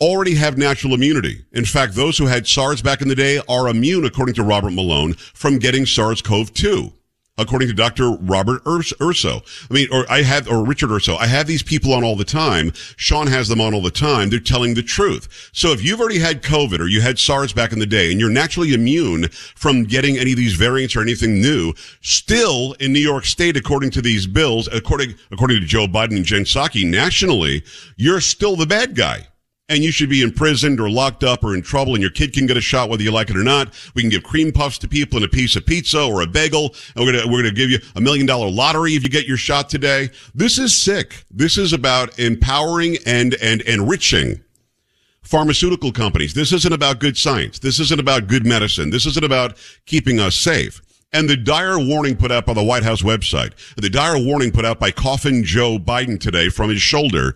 already 0.00 0.34
have 0.34 0.58
natural 0.58 0.94
immunity. 0.94 1.44
In 1.52 1.64
fact, 1.64 1.94
those 1.94 2.18
who 2.18 2.26
had 2.26 2.46
SARS 2.46 2.82
back 2.82 3.00
in 3.00 3.08
the 3.08 3.14
day 3.14 3.40
are 3.48 3.68
immune, 3.68 4.04
according 4.04 4.34
to 4.34 4.42
Robert 4.42 4.72
Malone, 4.72 5.14
from 5.14 5.58
getting 5.58 5.86
SARS-CoV-2. 5.86 6.92
According 7.38 7.68
to 7.68 7.74
Dr. 7.74 8.12
Robert 8.12 8.62
Urso. 8.66 9.42
I 9.70 9.74
mean, 9.74 9.88
or 9.92 10.10
I 10.10 10.22
have, 10.22 10.48
or 10.48 10.64
Richard 10.64 10.90
Urso. 10.90 11.16
I 11.16 11.26
have 11.26 11.46
these 11.46 11.62
people 11.62 11.92
on 11.92 12.02
all 12.02 12.16
the 12.16 12.24
time. 12.24 12.72
Sean 12.96 13.26
has 13.26 13.46
them 13.46 13.60
on 13.60 13.74
all 13.74 13.82
the 13.82 13.90
time. 13.90 14.30
They're 14.30 14.40
telling 14.40 14.72
the 14.72 14.82
truth. 14.82 15.50
So 15.52 15.70
if 15.72 15.84
you've 15.84 16.00
already 16.00 16.18
had 16.18 16.42
COVID 16.42 16.78
or 16.78 16.86
you 16.86 17.02
had 17.02 17.18
SARS 17.18 17.52
back 17.52 17.74
in 17.74 17.78
the 17.78 17.84
day 17.84 18.10
and 18.10 18.18
you're 18.18 18.30
naturally 18.30 18.72
immune 18.72 19.28
from 19.28 19.84
getting 19.84 20.16
any 20.16 20.32
of 20.32 20.38
these 20.38 20.54
variants 20.54 20.96
or 20.96 21.02
anything 21.02 21.42
new, 21.42 21.74
still 22.00 22.72
in 22.80 22.94
New 22.94 23.00
York 23.00 23.26
State, 23.26 23.58
according 23.58 23.90
to 23.90 24.00
these 24.00 24.26
bills, 24.26 24.66
according, 24.72 25.14
according 25.30 25.60
to 25.60 25.66
Joe 25.66 25.86
Biden 25.86 26.16
and 26.16 26.24
Jen 26.24 26.44
Psaki, 26.44 26.90
nationally, 26.90 27.62
you're 27.98 28.22
still 28.22 28.56
the 28.56 28.64
bad 28.64 28.94
guy 28.94 29.26
and 29.68 29.82
you 29.82 29.90
should 29.90 30.08
be 30.08 30.22
imprisoned 30.22 30.80
or 30.80 30.88
locked 30.88 31.24
up 31.24 31.42
or 31.42 31.54
in 31.54 31.62
trouble 31.62 31.94
and 31.94 32.02
your 32.02 32.10
kid 32.10 32.32
can 32.32 32.46
get 32.46 32.56
a 32.56 32.60
shot 32.60 32.88
whether 32.88 33.02
you 33.02 33.10
like 33.10 33.30
it 33.30 33.36
or 33.36 33.42
not. 33.42 33.74
We 33.94 34.02
can 34.02 34.10
give 34.10 34.22
cream 34.22 34.52
puffs 34.52 34.78
to 34.78 34.88
people 34.88 35.16
and 35.16 35.24
a 35.24 35.28
piece 35.28 35.56
of 35.56 35.66
pizza 35.66 36.02
or 36.02 36.22
a 36.22 36.26
bagel. 36.26 36.74
And 36.94 37.04
we're 37.04 37.12
going 37.12 37.24
to, 37.24 37.30
we're 37.30 37.42
going 37.42 37.54
to 37.54 37.60
give 37.60 37.70
you 37.70 37.78
a 37.96 38.00
million 38.00 38.26
dollar 38.26 38.48
lottery 38.48 38.94
if 38.94 39.02
you 39.02 39.08
get 39.08 39.26
your 39.26 39.36
shot 39.36 39.68
today. 39.68 40.10
This 40.34 40.58
is 40.58 40.76
sick. 40.76 41.24
This 41.30 41.58
is 41.58 41.72
about 41.72 42.18
empowering 42.18 42.96
and, 43.06 43.34
and 43.42 43.60
enriching 43.62 44.40
pharmaceutical 45.22 45.90
companies. 45.90 46.34
This 46.34 46.52
isn't 46.52 46.72
about 46.72 47.00
good 47.00 47.16
science. 47.16 47.58
This 47.58 47.80
isn't 47.80 47.98
about 47.98 48.28
good 48.28 48.46
medicine. 48.46 48.90
This 48.90 49.06
isn't 49.06 49.24
about 49.24 49.56
keeping 49.84 50.20
us 50.20 50.36
safe. 50.36 50.80
And 51.12 51.28
the 51.28 51.36
dire 51.36 51.78
warning 51.78 52.16
put 52.16 52.30
out 52.30 52.46
by 52.46 52.52
the 52.52 52.62
White 52.62 52.82
House 52.82 53.02
website, 53.02 53.52
the 53.76 53.90
dire 53.90 54.18
warning 54.18 54.52
put 54.52 54.64
out 54.64 54.78
by 54.78 54.90
Coffin 54.90 55.44
Joe 55.44 55.78
Biden 55.78 56.20
today 56.20 56.48
from 56.48 56.68
his 56.68 56.82
shoulder, 56.82 57.34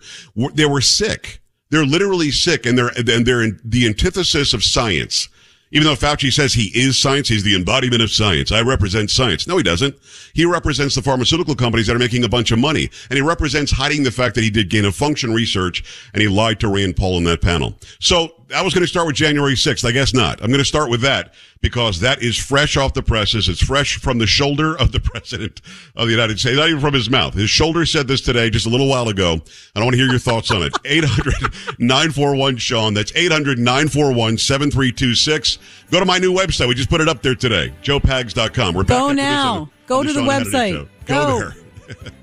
they 0.53 0.65
were 0.65 0.81
sick. 0.81 1.40
They're 1.71 1.85
literally 1.85 2.29
sick 2.31 2.65
and 2.65 2.77
they're, 2.77 2.91
and 2.95 3.25
they're 3.25 3.41
in 3.41 3.59
the 3.65 3.87
antithesis 3.87 4.53
of 4.53 4.63
science. 4.63 5.27
Even 5.73 5.87
though 5.87 5.95
Fauci 5.95 6.31
says 6.33 6.53
he 6.53 6.69
is 6.77 6.99
science, 6.99 7.29
he's 7.29 7.43
the 7.43 7.55
embodiment 7.55 8.01
of 8.01 8.11
science. 8.11 8.51
I 8.51 8.61
represent 8.61 9.09
science. 9.09 9.47
No, 9.47 9.55
he 9.55 9.63
doesn't. 9.63 9.95
He 10.33 10.45
represents 10.45 10.95
the 10.95 11.01
pharmaceutical 11.01 11.55
companies 11.55 11.87
that 11.87 11.95
are 11.95 11.99
making 11.99 12.25
a 12.25 12.29
bunch 12.29 12.51
of 12.51 12.59
money. 12.59 12.89
And 13.09 13.15
he 13.15 13.21
represents 13.21 13.71
hiding 13.71 14.03
the 14.03 14.11
fact 14.11 14.35
that 14.35 14.43
he 14.43 14.49
did 14.49 14.69
gain 14.69 14.83
of 14.83 14.95
function 14.95 15.33
research 15.33 16.09
and 16.13 16.21
he 16.21 16.27
lied 16.27 16.59
to 16.59 16.67
Rand 16.67 16.97
Paul 16.97 17.17
in 17.19 17.23
that 17.23 17.41
panel. 17.41 17.75
So 17.99 18.33
I 18.53 18.61
was 18.61 18.73
going 18.73 18.83
to 18.83 18.87
start 18.87 19.07
with 19.07 19.15
January 19.15 19.53
6th. 19.53 19.87
I 19.87 19.91
guess 19.91 20.13
not. 20.13 20.41
I'm 20.41 20.47
going 20.47 20.59
to 20.59 20.65
start 20.65 20.89
with 20.89 21.01
that 21.01 21.33
because 21.61 21.99
that 21.99 22.21
is 22.21 22.37
fresh 22.37 22.77
off 22.77 22.93
the 22.93 23.03
presses. 23.03 23.47
It's 23.47 23.63
fresh 23.63 23.97
from 23.97 24.17
the 24.17 24.27
shoulder 24.27 24.77
of 24.77 24.91
the 24.91 24.99
president 25.03 25.61
of 25.95 26.07
the 26.07 26.11
United 26.11 26.39
States, 26.39 26.57
not 26.57 26.69
even 26.69 26.81
from 26.81 26.93
his 26.93 27.09
mouth. 27.09 27.33
His 27.33 27.49
shoulder 27.49 27.85
said 27.85 28.07
this 28.07 28.21
today 28.21 28.49
just 28.49 28.65
a 28.65 28.69
little 28.69 28.87
while 28.87 29.07
ago. 29.09 29.33
I 29.75 29.79
don't 29.79 29.85
want 29.85 29.93
to 29.93 30.01
hear 30.01 30.09
your 30.09 30.19
thoughts 30.19 30.51
on 30.51 30.63
it. 30.63 30.73
800 30.85 31.79
941 31.79 32.57
Sean. 32.57 32.93
That's 32.93 33.13
800 33.15 33.59
941 33.59 34.37
7326. 34.37 35.57
Go 35.91 35.99
to 35.99 36.05
my 36.05 36.17
new 36.17 36.33
website. 36.33 36.67
We 36.67 36.75
just 36.75 36.89
put 36.89 37.01
it 37.01 37.09
up 37.09 37.21
there 37.21 37.35
today. 37.35 37.73
JoePags.com. 37.83 38.75
We're 38.75 38.83
Go 38.83 39.11
now. 39.11 39.69
Go 39.87 40.03
to 40.03 40.11
the, 40.11 40.21
the 40.21 40.27
website. 40.27 40.87
Go. 41.05 41.27
Go 41.27 41.39
there. 41.39 42.11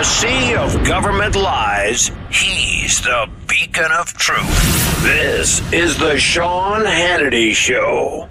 a 0.00 0.04
sea 0.04 0.54
of 0.54 0.82
government 0.82 1.36
lies, 1.36 2.10
he's 2.30 3.02
the 3.02 3.28
beacon 3.46 3.92
of 3.98 4.10
truth. 4.14 5.02
This 5.02 5.60
is 5.74 5.98
the 5.98 6.18
Sean 6.18 6.86
Hannity 6.86 7.52
Show. 7.52 8.26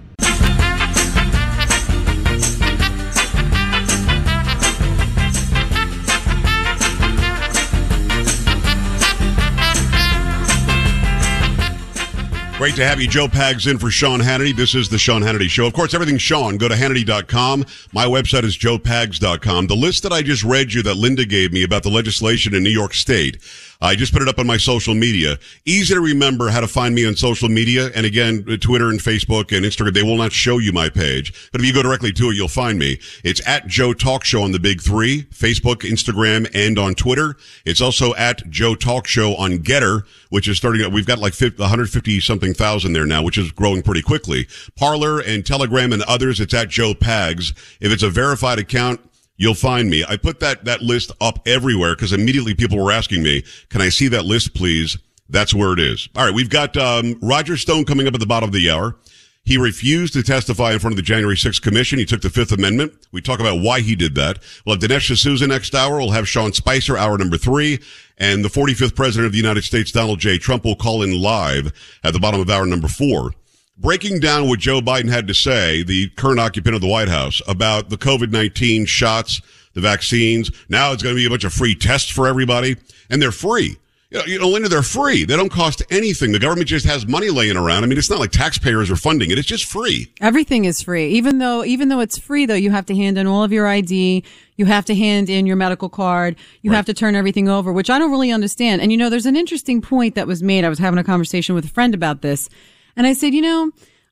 Great 12.60 12.76
to 12.76 12.86
have 12.86 13.00
you. 13.00 13.08
Joe 13.08 13.30
Pags 13.30 13.72
in 13.72 13.78
for 13.78 13.90
Sean 13.90 14.20
Hannity. 14.20 14.54
This 14.54 14.76
is 14.76 14.90
the 14.90 14.98
Sean 14.98 15.22
Hannity 15.22 15.50
Show. 15.50 15.66
Of 15.66 15.72
course, 15.72 15.94
everything 15.94 16.18
Sean. 16.18 16.58
Go 16.58 16.68
to 16.68 16.76
Hannity.com. 16.76 17.66
My 17.94 18.04
website 18.04 18.44
is 18.44 18.58
joepags.com. 18.58 19.68
The 19.68 19.78
list 19.78 20.04
that 20.04 20.12
I 20.12 20.24
just 20.24 20.44
read 20.44 20.74
you 20.74 20.84
that 20.84 20.96
Linda 20.96 21.24
gave 21.24 21.54
me 21.54 21.64
about 21.64 21.84
the 21.84 21.90
legislation 21.90 22.54
in 22.54 22.62
New 22.62 22.70
York 22.70 22.94
State 22.94 23.38
I 23.82 23.96
just 23.96 24.12
put 24.12 24.22
it 24.22 24.28
up 24.28 24.40
on 24.40 24.46
my 24.46 24.58
social 24.58 24.94
media. 24.94 25.38
Easy 25.66 25.94
to 25.94 26.02
remember 26.02 26.50
how 26.50 26.60
to 26.60 26.68
find 26.68 26.94
me 26.94 27.08
on 27.08 27.16
social 27.16 27.48
media. 27.48 27.90
And 27.96 28.06
again, 28.06 28.44
uh, 28.50 28.58
Twitter 28.58 28.90
and 28.90 29.00
Facebook 29.00 29.56
and 29.56 29.66
Instagram, 29.66 29.94
they 29.94 30.04
will 30.04 30.18
not 30.18 30.34
show 30.34 30.58
you 30.58 30.74
my 30.74 30.90
page. 30.90 31.50
But 31.54 31.62
if 31.62 31.68
you 31.68 31.74
go 31.74 31.82
directly 31.82 32.12
to 32.12 32.30
it, 32.30 32.36
you'll 32.36 32.50
find 32.50 32.78
me. 32.78 33.00
It's 33.24 33.46
at 33.48 33.68
Joe 33.68 33.94
Talk 33.94 34.26
Show 34.26 34.42
on 34.42 34.52
the 34.52 34.60
big 34.60 34.82
three, 34.82 35.24
Facebook, 35.32 35.90
Instagram, 35.90 36.50
and 36.54 36.78
on 36.78 36.94
Twitter. 36.94 37.38
It's 37.66 37.80
also 37.80 38.14
at 38.16 38.50
Joe 38.50 38.76
Talk 38.76 39.08
Show 39.08 39.34
on 39.36 39.60
GETTR, 39.60 40.04
which 40.30 40.50
is 40.50 40.58
starting, 40.58 40.92
we've 40.92 41.08
got 41.08 41.20
like 41.20 41.34
50, 41.34 41.62
150 41.62 42.20
something 42.20 42.54
thousand 42.54 42.92
there 42.92 43.06
now, 43.06 43.24
which 43.24 43.38
is 43.38 43.50
growing 43.54 43.82
pretty 43.82 44.02
quickly. 44.02 44.46
Parler 44.76 45.22
and 45.22 45.46
Telegram 45.46 45.94
and 45.94 46.02
others, 46.04 46.42
it's 46.42 46.54
at 46.54 46.68
Joe 46.68 46.94
Pags. 46.94 47.58
If 47.80 47.94
it's 47.94 48.04
a 48.04 48.10
verified 48.10 48.60
account, 48.60 49.00
You'll 49.40 49.56
find 49.56 49.90
me. 49.90 50.04
I 50.08 50.18
put 50.18 50.42
that, 50.42 50.66
that 50.66 50.82
list 50.82 51.14
up 51.22 51.48
everywhere 51.48 51.96
because 51.96 52.12
immediately 52.12 52.54
people 52.54 52.78
were 52.78 52.92
asking 52.92 53.24
me, 53.24 53.44
can 53.70 53.82
I 53.82 53.88
see 53.88 54.10
that 54.10 54.26
list, 54.26 54.54
please? 54.54 54.98
That's 55.30 55.54
where 55.54 55.72
it 55.72 55.80
is. 55.80 56.10
All 56.16 56.26
right. 56.26 56.34
We've 56.34 56.50
got, 56.50 56.76
um, 56.76 57.16
Roger 57.22 57.56
Stone 57.56 57.86
coming 57.86 58.06
up 58.06 58.14
at 58.14 58.20
the 58.20 58.26
bottom 58.26 58.50
of 58.50 58.54
the 58.54 58.70
hour. 58.70 58.98
He 59.46 59.58
refused 59.58 60.14
to 60.14 60.24
testify 60.24 60.74
in 60.74 60.80
front 60.80 60.92
of 60.92 60.98
the 60.98 61.04
January 61.04 61.38
6th 61.38 61.62
commission. 61.62 62.00
He 62.00 62.06
took 62.06 62.22
the 62.22 62.30
Fifth 62.30 62.52
Amendment. 62.52 62.94
We 63.14 63.22
talk 63.22 63.40
about 63.40 63.62
why 63.62 63.80
he 63.80 63.96
did 63.96 64.14
that. 64.16 64.40
We'll 64.66 64.76
have 64.76 64.84
Dinesh 64.84 65.12
D'Souza 65.12 65.48
next 65.48 65.74
hour. 65.74 65.98
We'll 65.98 66.12
have 66.12 66.28
Sean 66.28 66.52
Spicer, 66.52 66.98
hour 66.98 67.18
number 67.18 67.38
three. 67.38 67.80
And 68.18 68.44
the 68.44 68.50
45th 68.50 68.94
president 68.94 69.28
of 69.28 69.32
the 69.32 69.38
United 69.38 69.64
States, 69.64 69.94
Donald 69.94 70.20
J. 70.20 70.38
Trump, 70.38 70.66
will 70.66 70.76
call 70.76 71.02
in 71.02 71.20
live 71.20 71.72
at 72.04 72.12
the 72.12 72.20
bottom 72.20 72.42
of 72.42 72.50
hour 72.50 72.66
number 72.66 72.90
four 72.90 73.32
breaking 73.80 74.20
down 74.20 74.48
what 74.48 74.60
Joe 74.60 74.82
Biden 74.82 75.10
had 75.10 75.28
to 75.28 75.34
say, 75.34 75.84
the 75.84 76.10
current 76.10 76.40
occupant 76.40 76.76
of 76.76 76.82
the 76.82 76.88
White 76.88 77.10
House, 77.10 77.42
about 77.48 77.90
the 77.90 77.98
COVID 77.98 78.32
19 78.32 78.86
shots, 78.86 79.42
the 79.74 79.82
vaccines. 79.82 80.52
Now 80.70 80.92
it's 80.92 81.04
going 81.04 81.16
to 81.16 81.20
be 81.20 81.26
a 81.26 81.30
bunch 81.30 81.44
of 81.44 81.54
free 81.54 81.76
tests 81.76 82.10
for 82.10 82.28
everybody, 82.28 82.78
and 83.10 83.22
they're 83.22 83.32
free. 83.32 83.78
You 84.12 84.18
know, 84.18 84.26
you 84.26 84.40
know, 84.40 84.50
Linda, 84.50 84.68
they're 84.70 84.82
free. 84.82 85.24
They 85.24 85.36
don't 85.36 85.52
cost 85.52 85.84
anything. 85.92 86.32
The 86.32 86.40
government 86.40 86.68
just 86.68 86.84
has 86.88 87.06
money 87.06 87.30
laying 87.30 87.56
around. 87.56 87.84
I 87.84 87.88
mean, 87.88 87.96
it's 87.96 88.10
not 88.10 88.18
like 88.18 88.32
taxpayers 88.32 88.90
are 88.90 88.96
funding 88.96 89.30
it. 89.30 89.38
It's 89.38 89.48
just 89.48 89.66
free. 89.66 90.12
Everything 90.20 90.66
is 90.66 90.82
free. 90.82 91.10
Even 91.10 91.38
though, 91.38 91.64
even 91.64 91.90
though 91.90 92.00
it's 92.00 92.18
free, 92.18 92.48
though, 92.48 92.56
you 92.56 92.72
have 92.72 92.88
to 92.88 92.96
hand 92.96 93.20
in 93.20 93.28
all 93.28 93.44
of 93.44 93.52
your 93.52 93.68
ID. 93.68 94.24
You 94.56 94.66
have 94.66 94.84
to 94.86 94.96
hand 94.96 95.30
in 95.30 95.46
your 95.46 95.58
medical 95.58 95.90
card. 95.90 96.38
You 96.64 96.72
right. 96.72 96.78
have 96.78 96.88
to 96.88 96.94
turn 96.96 97.14
everything 97.14 97.48
over, 97.50 97.72
which 97.72 97.92
I 97.92 98.00
don't 98.00 98.10
really 98.10 98.32
understand. 98.32 98.82
And 98.82 98.92
you 98.92 98.98
know, 98.98 99.12
there's 99.12 99.28
an 99.28 99.36
interesting 99.36 99.80
point 99.80 100.16
that 100.16 100.26
was 100.26 100.42
made. 100.42 100.66
I 100.66 100.70
was 100.70 100.80
having 100.80 100.98
a 100.98 101.04
conversation 101.04 101.54
with 101.54 101.66
a 101.66 101.70
friend 101.70 101.94
about 101.94 102.24
this 102.24 102.50
and 102.96 103.08
I 103.08 103.14
said, 103.14 103.34
you 103.34 103.42
know, 103.42 103.72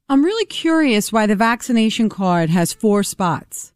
I'm 0.10 0.24
really 0.24 0.46
curious 0.46 1.12
why 1.12 1.26
the 1.26 1.36
vaccination 1.36 2.10
card 2.10 2.50
has 2.50 2.74
four 2.74 3.04
spots. 3.04 3.74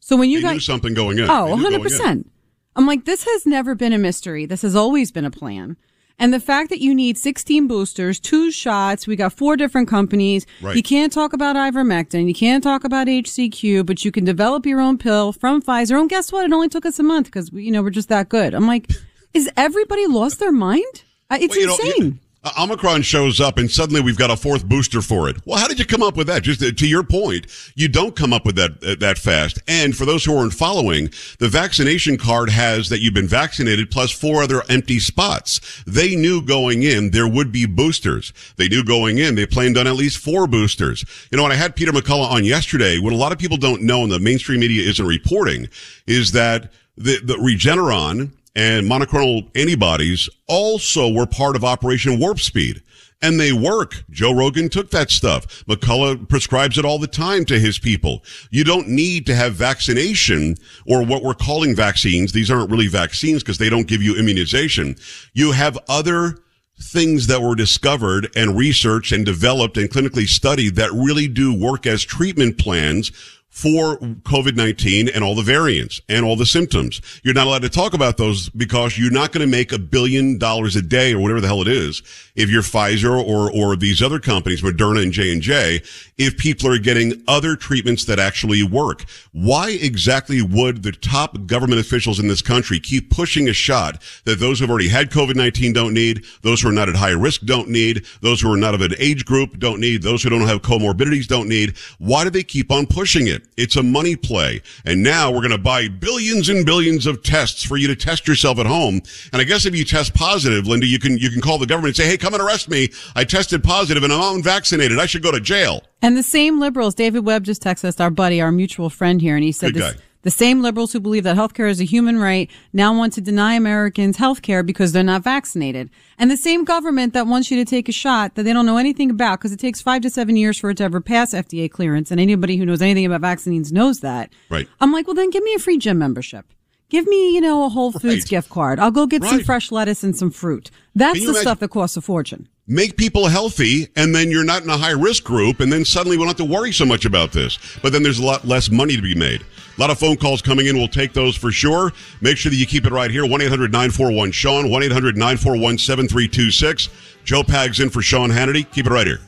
So 0.00 0.16
when 0.16 0.30
you 0.30 0.40
got 0.40 0.60
something 0.60 0.94
going 0.94 1.18
in, 1.18 1.28
oh, 1.28 1.46
100 1.46 1.82
percent. 1.82 2.30
I'm 2.76 2.86
like, 2.86 3.06
this 3.06 3.24
has 3.24 3.46
never 3.46 3.74
been 3.74 3.94
a 3.94 3.98
mystery. 3.98 4.44
This 4.44 4.60
has 4.62 4.76
always 4.76 5.10
been 5.10 5.24
a 5.24 5.30
plan. 5.30 5.78
And 6.18 6.32
the 6.32 6.40
fact 6.40 6.70
that 6.70 6.80
you 6.80 6.94
need 6.94 7.18
16 7.18 7.66
boosters, 7.66 8.18
two 8.18 8.50
shots, 8.50 9.06
we 9.06 9.16
got 9.16 9.32
four 9.32 9.56
different 9.56 9.88
companies. 9.88 10.46
Right. 10.62 10.76
You 10.76 10.82
can't 10.82 11.12
talk 11.12 11.32
about 11.32 11.56
ivermectin. 11.56 12.26
You 12.26 12.34
can't 12.34 12.62
talk 12.62 12.84
about 12.84 13.06
HCQ, 13.06 13.84
but 13.84 14.04
you 14.04 14.10
can 14.10 14.24
develop 14.24 14.64
your 14.64 14.80
own 14.80 14.96
pill 14.96 15.32
from 15.32 15.60
Pfizer. 15.60 15.98
And 15.98 16.08
guess 16.08 16.32
what? 16.32 16.46
It 16.46 16.52
only 16.52 16.68
took 16.68 16.86
us 16.86 16.98
a 16.98 17.02
month 17.02 17.26
because, 17.26 17.50
you 17.52 17.70
know, 17.70 17.82
we're 17.82 17.90
just 17.90 18.08
that 18.08 18.28
good. 18.28 18.54
I'm 18.54 18.66
like, 18.66 18.90
is 19.34 19.50
everybody 19.56 20.06
lost 20.06 20.38
their 20.38 20.52
mind? 20.52 21.04
It's 21.30 21.56
well, 21.56 21.70
insane. 21.70 22.10
Know, 22.10 22.18
uh, 22.46 22.62
Omicron 22.62 23.02
shows 23.02 23.40
up 23.40 23.58
and 23.58 23.68
suddenly 23.70 24.00
we've 24.00 24.16
got 24.16 24.30
a 24.30 24.36
fourth 24.36 24.64
booster 24.66 25.02
for 25.02 25.28
it. 25.28 25.36
Well, 25.44 25.58
how 25.58 25.66
did 25.66 25.80
you 25.80 25.84
come 25.84 26.02
up 26.02 26.16
with 26.16 26.28
that? 26.28 26.44
Just 26.44 26.62
uh, 26.62 26.70
to 26.70 26.86
your 26.86 27.02
point, 27.02 27.46
you 27.74 27.88
don't 27.88 28.14
come 28.14 28.32
up 28.32 28.46
with 28.46 28.54
that 28.54 28.82
uh, 28.84 28.94
that 29.00 29.18
fast. 29.18 29.58
And 29.66 29.96
for 29.96 30.04
those 30.04 30.24
who 30.24 30.36
aren't 30.36 30.54
following, 30.54 31.10
the 31.40 31.48
vaccination 31.48 32.16
card 32.16 32.50
has 32.50 32.88
that 32.88 33.00
you've 33.00 33.14
been 33.14 33.26
vaccinated 33.26 33.90
plus 33.90 34.12
four 34.12 34.42
other 34.42 34.62
empty 34.68 35.00
spots. 35.00 35.82
They 35.86 36.14
knew 36.14 36.40
going 36.40 36.84
in 36.84 37.10
there 37.10 37.28
would 37.28 37.50
be 37.50 37.66
boosters. 37.66 38.32
They 38.56 38.68
knew 38.68 38.84
going 38.84 39.18
in 39.18 39.34
they 39.34 39.46
planned 39.46 39.76
on 39.76 39.88
at 39.88 39.96
least 39.96 40.18
four 40.18 40.46
boosters. 40.46 41.04
You 41.32 41.36
know, 41.36 41.42
when 41.42 41.52
I 41.52 41.56
had 41.56 41.74
Peter 41.74 41.90
McCullough 41.90 42.30
on 42.30 42.44
yesterday, 42.44 43.00
what 43.00 43.12
a 43.12 43.16
lot 43.16 43.32
of 43.32 43.38
people 43.38 43.56
don't 43.56 43.82
know 43.82 44.04
and 44.04 44.12
the 44.12 44.20
mainstream 44.20 44.60
media 44.60 44.88
isn't 44.88 45.04
reporting 45.04 45.68
is 46.06 46.30
that 46.32 46.72
the, 46.96 47.18
the 47.22 47.34
Regeneron 47.34 48.30
and 48.56 48.90
monoclonal 48.90 49.48
antibodies 49.54 50.30
also 50.48 51.12
were 51.12 51.26
part 51.26 51.54
of 51.54 51.64
Operation 51.64 52.18
Warp 52.18 52.40
Speed. 52.40 52.82
And 53.22 53.40
they 53.40 53.52
work. 53.52 54.04
Joe 54.10 54.32
Rogan 54.32 54.68
took 54.68 54.90
that 54.90 55.10
stuff. 55.10 55.64
McCullough 55.66 56.28
prescribes 56.28 56.76
it 56.76 56.84
all 56.84 56.98
the 56.98 57.06
time 57.06 57.44
to 57.46 57.58
his 57.58 57.78
people. 57.78 58.22
You 58.50 58.62
don't 58.62 58.88
need 58.88 59.24
to 59.26 59.34
have 59.34 59.54
vaccination 59.54 60.56
or 60.86 61.04
what 61.04 61.22
we're 61.22 61.34
calling 61.34 61.74
vaccines. 61.74 62.32
These 62.32 62.50
aren't 62.50 62.70
really 62.70 62.88
vaccines 62.88 63.42
because 63.42 63.56
they 63.58 63.70
don't 63.70 63.86
give 63.88 64.02
you 64.02 64.16
immunization. 64.16 64.96
You 65.32 65.52
have 65.52 65.78
other 65.88 66.38
things 66.78 67.26
that 67.28 67.40
were 67.40 67.54
discovered 67.54 68.28
and 68.36 68.56
researched 68.56 69.12
and 69.12 69.24
developed 69.24 69.78
and 69.78 69.88
clinically 69.88 70.28
studied 70.28 70.76
that 70.76 70.92
really 70.92 71.26
do 71.26 71.58
work 71.58 71.86
as 71.86 72.04
treatment 72.04 72.58
plans 72.58 73.12
for 73.56 73.96
COVID-19 73.96 75.10
and 75.14 75.24
all 75.24 75.34
the 75.34 75.40
variants 75.40 76.02
and 76.10 76.26
all 76.26 76.36
the 76.36 76.44
symptoms. 76.44 77.00
You're 77.22 77.32
not 77.32 77.46
allowed 77.46 77.62
to 77.62 77.70
talk 77.70 77.94
about 77.94 78.18
those 78.18 78.50
because 78.50 78.98
you're 78.98 79.10
not 79.10 79.32
going 79.32 79.40
to 79.40 79.50
make 79.50 79.72
a 79.72 79.78
billion 79.78 80.36
dollars 80.36 80.76
a 80.76 80.82
day 80.82 81.14
or 81.14 81.20
whatever 81.20 81.40
the 81.40 81.46
hell 81.46 81.62
it 81.62 81.68
is 81.68 82.02
if 82.34 82.50
you're 82.50 82.60
Pfizer 82.60 83.18
or, 83.18 83.50
or 83.50 83.74
these 83.74 84.02
other 84.02 84.20
companies, 84.20 84.60
Moderna 84.60 85.02
and 85.02 85.10
J&J, 85.10 85.80
if 86.18 86.36
people 86.36 86.70
are 86.70 86.78
getting 86.78 87.22
other 87.26 87.56
treatments 87.56 88.04
that 88.04 88.18
actually 88.18 88.62
work. 88.62 89.06
Why 89.32 89.70
exactly 89.70 90.42
would 90.42 90.82
the 90.82 90.92
top 90.92 91.46
government 91.46 91.80
officials 91.80 92.20
in 92.20 92.28
this 92.28 92.42
country 92.42 92.78
keep 92.78 93.08
pushing 93.08 93.48
a 93.48 93.54
shot 93.54 94.02
that 94.26 94.38
those 94.38 94.58
who 94.58 94.64
have 94.64 94.70
already 94.70 94.88
had 94.88 95.10
COVID-19 95.10 95.72
don't 95.72 95.94
need, 95.94 96.26
those 96.42 96.60
who 96.60 96.68
are 96.68 96.72
not 96.72 96.90
at 96.90 96.96
high 96.96 97.10
risk 97.10 97.40
don't 97.46 97.70
need, 97.70 98.04
those 98.20 98.42
who 98.42 98.52
are 98.52 98.58
not 98.58 98.74
of 98.74 98.82
an 98.82 98.92
age 98.98 99.24
group 99.24 99.58
don't 99.58 99.80
need, 99.80 100.02
those 100.02 100.22
who 100.22 100.28
don't 100.28 100.46
have 100.46 100.60
comorbidities 100.60 101.26
don't 101.26 101.48
need? 101.48 101.74
Why 101.96 102.24
do 102.24 102.28
they 102.28 102.44
keep 102.44 102.70
on 102.70 102.86
pushing 102.86 103.28
it? 103.28 103.45
It's 103.56 103.76
a 103.76 103.82
money 103.82 104.16
play. 104.16 104.62
And 104.84 105.02
now 105.02 105.30
we're 105.30 105.40
going 105.40 105.50
to 105.50 105.58
buy 105.58 105.88
billions 105.88 106.48
and 106.48 106.66
billions 106.66 107.06
of 107.06 107.22
tests 107.22 107.62
for 107.62 107.76
you 107.76 107.88
to 107.88 107.96
test 107.96 108.28
yourself 108.28 108.58
at 108.58 108.66
home. 108.66 109.00
And 109.32 109.40
I 109.40 109.44
guess 109.44 109.66
if 109.66 109.74
you 109.74 109.84
test 109.84 110.14
positive, 110.14 110.66
Linda, 110.66 110.86
you 110.86 110.98
can, 110.98 111.18
you 111.18 111.30
can 111.30 111.40
call 111.40 111.58
the 111.58 111.66
government 111.66 111.98
and 111.98 112.04
say, 112.04 112.06
Hey, 112.06 112.16
come 112.16 112.34
and 112.34 112.42
arrest 112.42 112.68
me. 112.68 112.88
I 113.14 113.24
tested 113.24 113.64
positive 113.64 114.02
and 114.02 114.12
I'm 114.12 114.36
unvaccinated. 114.36 114.98
I 114.98 115.06
should 115.06 115.22
go 115.22 115.32
to 115.32 115.40
jail. 115.40 115.82
And 116.02 116.16
the 116.16 116.22
same 116.22 116.60
liberals, 116.60 116.94
David 116.94 117.24
Webb 117.24 117.44
just 117.44 117.62
texted 117.62 117.86
us, 117.86 118.00
our 118.00 118.10
buddy, 118.10 118.40
our 118.40 118.52
mutual 118.52 118.90
friend 118.90 119.20
here, 119.20 119.34
and 119.34 119.42
he 119.42 119.52
said 119.52 119.72
Good 119.72 119.82
this, 119.82 119.92
guy. 119.94 120.02
The 120.26 120.30
same 120.32 120.60
liberals 120.60 120.92
who 120.92 120.98
believe 120.98 121.22
that 121.22 121.36
healthcare 121.36 121.70
is 121.70 121.80
a 121.80 121.84
human 121.84 122.18
right 122.18 122.50
now 122.72 122.92
want 122.92 123.12
to 123.12 123.20
deny 123.20 123.54
Americans 123.54 124.16
healthcare 124.16 124.66
because 124.66 124.90
they're 124.90 125.04
not 125.04 125.22
vaccinated. 125.22 125.88
And 126.18 126.28
the 126.32 126.36
same 126.36 126.64
government 126.64 127.12
that 127.14 127.28
wants 127.28 127.48
you 127.48 127.56
to 127.58 127.64
take 127.64 127.88
a 127.88 127.92
shot 127.92 128.34
that 128.34 128.42
they 128.42 128.52
don't 128.52 128.66
know 128.66 128.76
anything 128.76 129.08
about 129.08 129.38
because 129.38 129.52
it 129.52 129.60
takes 129.60 129.80
five 129.80 130.02
to 130.02 130.10
seven 130.10 130.34
years 130.36 130.58
for 130.58 130.70
it 130.70 130.78
to 130.78 130.84
ever 130.84 131.00
pass 131.00 131.32
FDA 131.32 131.70
clearance. 131.70 132.10
And 132.10 132.20
anybody 132.20 132.56
who 132.56 132.66
knows 132.66 132.82
anything 132.82 133.06
about 133.06 133.20
vaccines 133.20 133.72
knows 133.72 134.00
that. 134.00 134.32
Right. 134.50 134.68
I'm 134.80 134.90
like, 134.92 135.06
well, 135.06 135.14
then 135.14 135.30
give 135.30 135.44
me 135.44 135.54
a 135.54 135.60
free 135.60 135.78
gym 135.78 135.98
membership. 135.98 136.44
Give 136.88 137.06
me, 137.06 137.32
you 137.34 137.40
know, 137.40 137.64
a 137.64 137.68
Whole 137.68 137.92
Foods 137.92 138.04
Right. 138.24 138.26
gift 138.26 138.48
card. 138.50 138.80
I'll 138.80 138.90
go 138.90 139.06
get 139.06 139.22
some 139.22 139.44
fresh 139.44 139.70
lettuce 139.70 140.02
and 140.02 140.16
some 140.16 140.30
fruit. 140.32 140.72
That's 140.96 141.18
the 141.20 141.24
imagine- 141.26 141.40
stuff 141.42 141.60
that 141.60 141.68
costs 141.70 141.96
a 141.96 142.00
fortune. 142.00 142.48
Make 142.68 142.96
people 142.96 143.26
healthy 143.26 143.88
and 143.94 144.14
then 144.14 144.30
you're 144.30 144.44
not 144.44 144.62
in 144.62 144.70
a 144.70 144.76
high 144.76 144.90
risk 144.90 145.24
group 145.24 145.60
and 145.60 145.72
then 145.72 145.84
suddenly 145.84 146.16
we 146.16 146.24
don't 146.24 146.28
have 146.28 146.36
to 146.36 146.44
worry 146.44 146.72
so 146.72 146.84
much 146.84 147.04
about 147.04 147.32
this. 147.32 147.58
But 147.82 147.92
then 147.92 148.02
there's 148.02 148.18
a 148.18 148.24
lot 148.24 148.46
less 148.46 148.70
money 148.70 148.96
to 148.96 149.02
be 149.02 149.14
made. 149.14 149.42
A 149.42 149.80
lot 149.80 149.90
of 149.90 149.98
phone 149.98 150.16
calls 150.16 150.42
coming 150.42 150.66
in. 150.66 150.76
We'll 150.76 150.88
take 150.88 151.12
those 151.12 151.36
for 151.36 151.52
sure. 151.52 151.92
Make 152.20 152.38
sure 152.38 152.50
that 152.50 152.56
you 152.56 152.66
keep 152.66 152.86
it 152.86 152.92
right 152.92 153.10
here. 153.10 153.24
1-800-941-sean 153.24 154.66
1-800-941-7326 154.66 156.88
joe 157.24 157.42
pags 157.42 157.80
in 157.80 157.90
for 157.90 158.02
sean 158.02 158.30
hannity. 158.30 158.70
Keep 158.72 158.86
it 158.86 158.92
right 158.92 159.06
here 159.06 159.20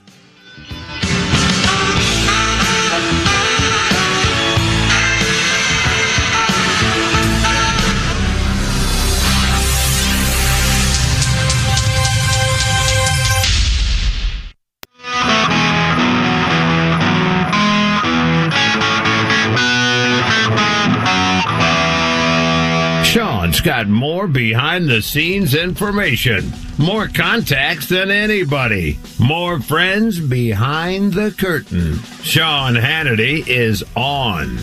Sean's 23.48 23.60
got 23.62 23.88
more 23.88 24.28
behind 24.28 24.90
the 24.90 25.00
scenes 25.00 25.54
information, 25.54 26.52
more 26.76 27.08
contacts 27.08 27.88
than 27.88 28.10
anybody, 28.10 28.98
more 29.18 29.58
friends 29.58 30.20
behind 30.20 31.14
the 31.14 31.30
curtain. 31.30 31.98
Sean 32.22 32.74
Hannity 32.74 33.48
is 33.48 33.82
on. 33.96 34.58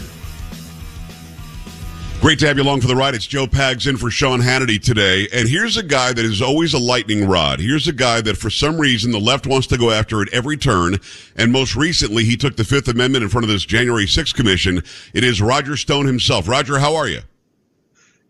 Great 2.22 2.38
to 2.38 2.48
have 2.48 2.58
you 2.58 2.64
along 2.64 2.82
for 2.82 2.88
the 2.88 2.96
ride. 2.96 3.16
It's 3.16 3.26
Joe 3.26 3.48
Pags 3.48 3.90
in 3.90 3.98
for 3.98 4.12
Sean 4.12 4.40
Hannity 4.40 4.80
today. 4.80 5.28
And 5.34 5.50
here's 5.50 5.78
a 5.78 5.84
guy 5.84 6.14
that 6.14 6.24
is 6.24 6.40
always 6.40 6.76
a 6.76 6.80
lightning 6.80 7.28
rod. 7.28 7.60
Here's 7.60 7.88
a 7.88 7.94
guy 7.94 8.22
that 8.22 8.38
for 8.38 8.52
some 8.52 8.80
reason 8.80 9.12
the 9.12 9.20
left 9.20 9.48
wants 9.48 9.66
to 9.68 9.80
go 9.80 9.90
after 9.90 10.22
at 10.22 10.32
every 10.32 10.58
turn. 10.58 10.98
And 11.36 11.52
most 11.52 11.76
recently, 11.76 12.24
he 12.24 12.38
took 12.38 12.56
the 12.56 12.64
Fifth 12.64 12.88
Amendment 12.88 13.24
in 13.24 13.30
front 13.30 13.46
of 13.46 13.50
this 13.50 13.66
January 13.66 14.06
6th 14.06 14.36
commission. 14.36 14.84
It 15.12 15.24
is 15.24 15.42
Roger 15.42 15.76
Stone 15.76 16.06
himself. 16.06 16.48
Roger, 16.48 16.78
how 16.78 16.96
are 16.96 17.08
you? 17.08 17.22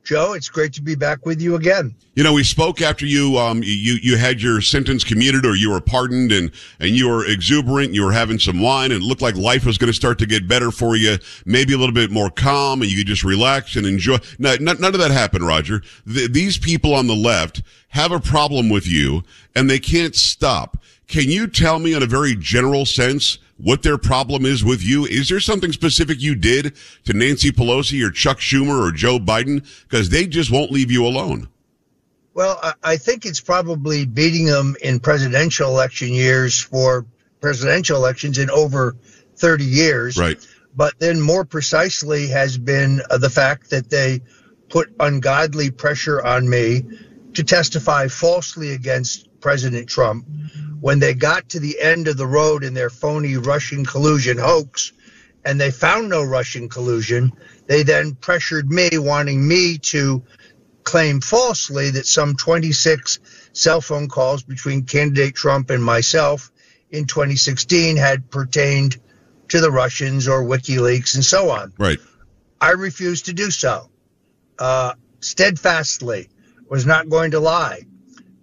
Joe, 0.06 0.34
it's 0.34 0.50
great 0.50 0.72
to 0.74 0.84
be 0.84 0.94
back 0.94 1.26
with 1.26 1.42
you 1.42 1.56
again. 1.56 1.96
You 2.14 2.24
know, 2.24 2.32
we 2.32 2.44
spoke 2.44 2.80
after 2.80 3.06
you 3.08 3.38
um 3.38 3.62
you 3.64 3.98
you 4.02 4.18
had 4.18 4.42
your 4.42 4.62
sentence 4.62 5.04
commuted 5.04 5.46
or 5.46 5.56
you 5.56 5.72
were 5.72 5.82
pardoned 5.82 6.32
and 6.32 6.52
and 6.80 6.92
you 6.92 7.10
were 7.10 7.26
exuberant, 7.26 7.94
you 7.94 8.04
were 8.04 8.12
having 8.12 8.38
some 8.38 8.62
wine 8.62 8.92
and 8.92 9.02
it 9.02 9.06
looked 9.06 9.24
like 9.24 9.36
life 9.36 9.66
was 9.66 9.80
going 9.80 9.90
to 9.90 9.94
start 9.94 10.20
to 10.20 10.28
get 10.28 10.48
better 10.48 10.70
for 10.70 10.96
you, 10.96 11.18
maybe 11.46 11.74
a 11.74 11.78
little 11.78 11.94
bit 11.94 12.12
more 12.12 12.30
calm 12.30 12.82
and 12.82 12.92
you 12.92 12.98
could 12.98 13.08
just 13.08 13.24
relax 13.24 13.76
and 13.76 13.88
enjoy. 13.88 14.18
No, 14.38 14.56
none, 14.60 14.80
none 14.80 14.94
of 14.94 15.00
that 15.00 15.12
happened, 15.12 15.46
Roger. 15.46 15.82
Th- 16.08 16.32
these 16.32 16.60
people 16.60 16.94
on 16.94 17.08
the 17.08 17.16
left 17.16 17.64
have 17.90 18.12
a 18.12 18.20
problem 18.20 18.70
with 18.70 18.88
you 18.88 19.24
and 19.56 19.70
they 19.70 19.80
can't 19.80 20.16
stop. 20.16 20.78
Can 21.08 21.30
you 21.30 21.48
tell 21.48 21.80
me 21.80 21.94
in 21.94 22.04
a 22.04 22.08
very 22.08 22.36
general 22.36 22.86
sense 22.86 23.40
what 23.58 23.84
their 23.84 23.98
problem 23.98 24.46
is 24.46 24.64
with 24.64 24.84
you? 24.84 25.06
Is 25.06 25.30
there 25.30 25.40
something 25.40 25.72
specific 25.72 26.22
you 26.22 26.36
did 26.36 26.76
to 27.06 27.14
Nancy 27.14 27.52
Pelosi 27.52 28.06
or 28.06 28.12
Chuck 28.12 28.40
Schumer 28.40 28.88
or 28.88 28.92
Joe 28.92 29.18
Biden? 29.18 29.66
Because 29.84 30.10
they 30.10 30.28
just 30.28 30.52
won't 30.52 30.72
leave 30.72 30.92
you 30.92 31.06
alone. 31.06 31.48
Well, 32.34 32.60
I, 32.84 32.98
think 32.98 33.26
it's 33.26 33.40
probably 33.40 34.06
beating 34.06 34.46
them 34.46 34.76
in 34.82 35.00
presidential 35.00 35.70
election 35.70 36.10
years 36.10 36.60
for 36.60 37.06
presidential 37.40 37.96
elections 37.96 38.38
in 38.38 38.50
over 38.50 38.98
30 39.38 39.64
years. 39.64 40.18
Right. 40.18 40.38
But 40.76 40.96
then 41.00 41.22
more 41.22 41.46
precisely 41.46 42.28
has 42.28 42.58
been 42.58 43.02
uh, 43.10 43.20
the 43.20 43.30
fact 43.30 43.70
that 43.70 43.90
they 43.90 44.20
put 44.68 44.94
ungodly 45.00 45.72
pressure 45.72 46.22
on 46.22 46.50
me 46.50 46.84
to 47.36 47.44
testify 47.44 48.10
falsely 48.10 48.74
against 48.74 49.25
President 49.46 49.88
Trump. 49.88 50.26
When 50.82 50.98
they 50.98 51.14
got 51.14 51.50
to 51.50 51.60
the 51.60 51.80
end 51.80 52.08
of 52.08 52.18
the 52.18 52.26
road 52.26 52.64
in 52.64 52.74
their 52.74 52.90
phony 52.90 53.38
Russian 53.38 53.86
collusion 53.86 54.40
hoax 54.40 54.92
and 55.46 55.62
they 55.62 55.70
found 55.70 56.10
no 56.10 56.24
Russian 56.24 56.68
collusion, 56.68 57.32
they 57.68 57.84
then 57.84 58.16
pressured 58.16 58.72
me, 58.72 58.90
wanting 58.98 59.48
me 59.48 59.78
to 59.94 60.24
claim 60.84 61.22
falsely 61.22 61.92
that 61.92 62.08
some 62.08 62.36
26 62.36 63.20
cell 63.54 63.82
phone 63.82 64.10
calls 64.10 64.42
between 64.42 64.82
candidate 64.82 65.36
Trump 65.36 65.70
and 65.70 65.84
myself 65.84 66.52
in 66.90 67.06
2016 67.06 67.98
had 67.98 68.32
pertained 68.32 68.98
to 69.50 69.62
the 69.62 69.70
Russians 69.70 70.28
or 70.28 70.44
WikiLeaks 70.44 71.14
and 71.14 71.24
so 71.24 71.52
on. 71.52 71.72
Right. 71.78 72.00
I 72.60 72.72
refused 72.72 73.26
to 73.26 73.34
do 73.34 73.52
so. 73.52 73.92
Uh, 74.58 74.94
steadfastly 75.20 76.30
was 76.68 76.88
not 76.88 77.10
going 77.10 77.30
to 77.30 77.40
lie. 77.40 77.84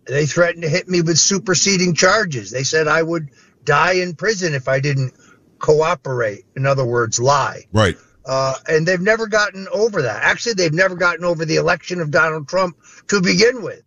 They 0.06 0.26
threatened 0.26 0.62
to 0.62 0.68
hit 0.68 0.88
me 0.88 1.00
with 1.00 1.18
superseding 1.18 1.94
charges. 1.94 2.50
They 2.50 2.64
said 2.64 2.88
I 2.88 3.02
would 3.02 3.28
die 3.64 3.94
in 3.94 4.14
prison 4.14 4.54
if 4.54 4.68
I 4.68 4.80
didn't 4.80 5.14
cooperate. 5.58 6.44
In 6.56 6.66
other 6.66 6.84
words, 6.84 7.20
lie. 7.20 7.64
Right. 7.72 7.96
Uh, 8.24 8.54
and 8.68 8.86
they've 8.86 9.00
never 9.00 9.26
gotten 9.26 9.66
over 9.72 10.02
that. 10.02 10.22
Actually, 10.22 10.54
they've 10.54 10.72
never 10.72 10.94
gotten 10.94 11.24
over 11.24 11.44
the 11.44 11.56
election 11.56 12.00
of 12.00 12.10
Donald 12.10 12.48
Trump 12.48 12.76
to 13.08 13.20
begin 13.20 13.62
with. 13.62 13.82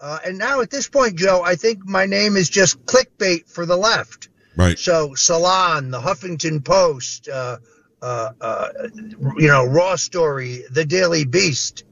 Uh, 0.00 0.18
and 0.24 0.38
now 0.38 0.60
at 0.60 0.70
this 0.70 0.88
point, 0.88 1.16
Joe, 1.16 1.42
I 1.42 1.56
think 1.56 1.86
my 1.86 2.06
name 2.06 2.36
is 2.36 2.48
just 2.48 2.84
clickbait 2.86 3.48
for 3.48 3.66
the 3.66 3.76
left. 3.76 4.28
Right. 4.56 4.78
So 4.78 5.14
Salon, 5.14 5.90
the 5.90 6.00
Huffington 6.00 6.64
Post, 6.64 7.28
uh, 7.28 7.58
uh, 8.02 8.30
uh, 8.40 8.68
you 9.36 9.48
know, 9.48 9.66
Raw 9.66 9.96
Story, 9.96 10.64
the 10.70 10.84
Daily 10.84 11.24
Beast. 11.24 11.84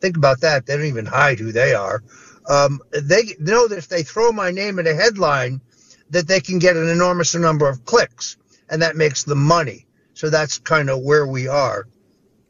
Think 0.00 0.16
about 0.16 0.40
that. 0.42 0.66
They 0.66 0.76
don't 0.76 0.86
even 0.86 1.06
hide 1.06 1.38
who 1.38 1.52
they 1.52 1.74
are. 1.74 2.02
Um, 2.48 2.80
they 2.92 3.34
know 3.40 3.68
that 3.68 3.78
if 3.78 3.88
they 3.88 4.02
throw 4.02 4.32
my 4.32 4.50
name 4.50 4.78
in 4.78 4.86
a 4.86 4.94
headline, 4.94 5.60
that 6.10 6.28
they 6.28 6.40
can 6.40 6.58
get 6.58 6.76
an 6.76 6.88
enormous 6.88 7.34
number 7.34 7.68
of 7.68 7.84
clicks, 7.84 8.36
and 8.68 8.80
that 8.82 8.96
makes 8.96 9.24
them 9.24 9.42
money. 9.42 9.86
So 10.14 10.30
that's 10.30 10.58
kind 10.58 10.88
of 10.88 11.00
where 11.00 11.26
we 11.26 11.48
are. 11.48 11.86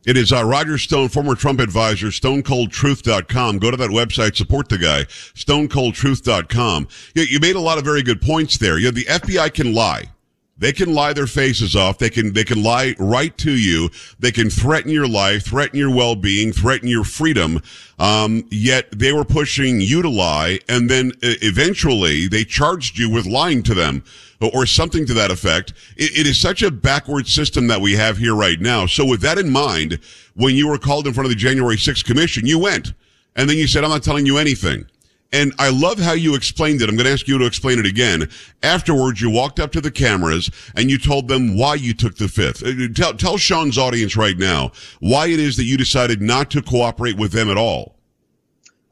It 0.06 0.16
is 0.16 0.32
uh, 0.32 0.44
Roger 0.44 0.78
Stone, 0.78 1.08
former 1.08 1.34
Trump 1.34 1.58
advisor, 1.58 2.06
stonecoldtruth.com. 2.08 3.58
Go 3.58 3.72
to 3.72 3.76
that 3.76 3.90
website, 3.90 4.36
support 4.36 4.68
the 4.68 4.78
guy, 4.78 5.04
stonecoldtruth.com. 5.04 6.88
You, 7.14 7.22
you 7.24 7.40
made 7.40 7.56
a 7.56 7.60
lot 7.60 7.78
of 7.78 7.84
very 7.84 8.04
good 8.04 8.22
points 8.22 8.56
there. 8.56 8.78
You 8.78 8.86
know, 8.86 8.90
the 8.92 9.06
FBI 9.06 9.52
can 9.52 9.74
lie. 9.74 10.12
They 10.58 10.72
can 10.72 10.94
lie 10.94 11.12
their 11.12 11.26
faces 11.26 11.76
off. 11.76 11.98
They 11.98 12.08
can, 12.08 12.32
they 12.32 12.44
can 12.44 12.62
lie 12.62 12.94
right 12.98 13.36
to 13.38 13.50
you. 13.50 13.90
They 14.18 14.32
can 14.32 14.48
threaten 14.48 14.90
your 14.90 15.06
life, 15.06 15.44
threaten 15.44 15.78
your 15.78 15.94
well-being, 15.94 16.52
threaten 16.52 16.88
your 16.88 17.04
freedom. 17.04 17.60
Um, 17.98 18.46
yet 18.50 18.86
they 18.90 19.12
were 19.12 19.24
pushing 19.24 19.80
you 19.80 20.00
to 20.00 20.08
lie. 20.08 20.60
And 20.68 20.88
then 20.88 21.12
uh, 21.22 21.36
eventually 21.42 22.26
they 22.26 22.44
charged 22.44 22.98
you 22.98 23.10
with 23.10 23.26
lying 23.26 23.62
to 23.64 23.74
them 23.74 24.02
or, 24.40 24.66
something 24.66 25.06
to 25.06 25.14
that 25.14 25.30
effect. 25.30 25.72
It, 25.96 26.18
it 26.18 26.26
is 26.26 26.38
such 26.38 26.62
a 26.62 26.70
backward 26.70 27.26
system 27.26 27.66
that 27.68 27.80
we 27.80 27.92
have 27.94 28.18
here 28.18 28.34
right 28.34 28.60
now. 28.60 28.86
So 28.86 29.04
with 29.04 29.20
that 29.22 29.38
in 29.38 29.50
mind, 29.50 29.98
when 30.34 30.54
you 30.54 30.68
were 30.68 30.78
called 30.78 31.06
in 31.06 31.14
front 31.14 31.26
of 31.26 31.30
the 31.30 31.36
January 31.36 31.76
6th 31.76 32.04
commission, 32.04 32.46
you 32.46 32.58
went 32.58 32.92
and 33.36 33.48
then 33.48 33.56
you 33.56 33.66
said, 33.66 33.84
I'm 33.84 33.90
not 33.90 34.02
telling 34.02 34.26
you 34.26 34.38
anything. 34.38 34.86
And 35.32 35.52
I 35.58 35.70
love 35.70 35.98
how 35.98 36.12
you 36.12 36.34
explained 36.34 36.80
it. 36.82 36.88
I'm 36.88 36.96
going 36.96 37.06
to 37.06 37.12
ask 37.12 37.26
you 37.26 37.38
to 37.38 37.46
explain 37.46 37.78
it 37.78 37.86
again. 37.86 38.30
Afterwards, 38.62 39.20
you 39.20 39.30
walked 39.30 39.58
up 39.58 39.72
to 39.72 39.80
the 39.80 39.90
cameras 39.90 40.50
and 40.76 40.90
you 40.90 40.98
told 40.98 41.28
them 41.28 41.56
why 41.56 41.74
you 41.74 41.94
took 41.94 42.16
the 42.16 42.28
fifth. 42.28 42.62
Uh, 42.64 42.88
Tell, 42.94 43.14
tell 43.14 43.36
Sean's 43.36 43.76
audience 43.76 44.16
right 44.16 44.38
now 44.38 44.72
why 45.00 45.26
it 45.26 45.40
is 45.40 45.56
that 45.56 45.64
you 45.64 45.76
decided 45.76 46.22
not 46.22 46.50
to 46.52 46.62
cooperate 46.62 47.16
with 47.16 47.32
them 47.32 47.50
at 47.50 47.56
all. 47.56 47.96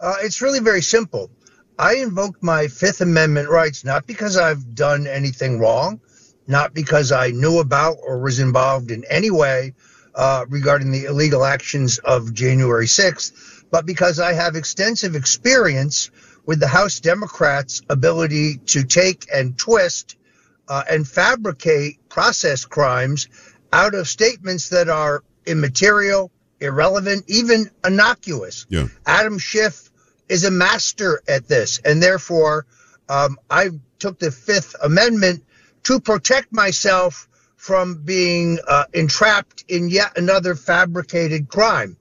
Uh, 0.00 0.16
it's 0.20 0.42
really 0.42 0.60
very 0.60 0.82
simple. 0.82 1.30
I 1.78 1.96
invoked 1.96 2.42
my 2.42 2.68
Fifth 2.68 3.00
Amendment 3.00 3.48
rights 3.48 3.84
not 3.84 4.06
because 4.06 4.36
I've 4.36 4.74
done 4.74 5.06
anything 5.06 5.58
wrong, 5.58 6.00
not 6.46 6.74
because 6.74 7.10
I 7.10 7.30
knew 7.30 7.58
about 7.58 7.96
or 8.02 8.20
was 8.20 8.38
involved 8.38 8.90
in 8.90 9.04
any 9.08 9.30
way 9.30 9.74
uh, 10.14 10.44
regarding 10.48 10.92
the 10.92 11.06
illegal 11.06 11.44
actions 11.44 11.98
of 11.98 12.32
January 12.34 12.86
6th, 12.86 13.64
but 13.70 13.86
because 13.86 14.20
I 14.20 14.34
have 14.34 14.54
extensive 14.54 15.16
experience 15.16 16.10
with 16.46 16.60
the 16.60 16.68
House 16.68 17.00
Democrats' 17.00 17.82
ability 17.88 18.58
to 18.58 18.84
take 18.84 19.26
and 19.32 19.56
twist 19.56 20.16
uh, 20.68 20.82
and 20.90 21.06
fabricate 21.06 22.08
process 22.08 22.64
crimes 22.64 23.28
out 23.72 23.94
of 23.94 24.08
statements 24.08 24.68
that 24.70 24.88
are 24.88 25.24
immaterial, 25.46 26.30
irrelevant, 26.60 27.24
even 27.28 27.70
innocuous. 27.84 28.66
Yeah. 28.68 28.88
Adam 29.06 29.38
Schiff 29.38 29.90
is 30.28 30.44
a 30.44 30.50
master 30.50 31.22
at 31.28 31.48
this, 31.48 31.80
and 31.84 32.02
therefore, 32.02 32.66
um, 33.08 33.38
I 33.50 33.70
took 33.98 34.18
the 34.18 34.30
Fifth 34.30 34.74
Amendment 34.82 35.44
to 35.84 36.00
protect 36.00 36.52
myself 36.52 37.28
from 37.56 38.02
being 38.04 38.58
uh, 38.66 38.84
entrapped 38.92 39.64
in 39.68 39.88
yet 39.88 40.16
another 40.18 40.54
fabricated 40.54 41.48
crime, 41.48 41.96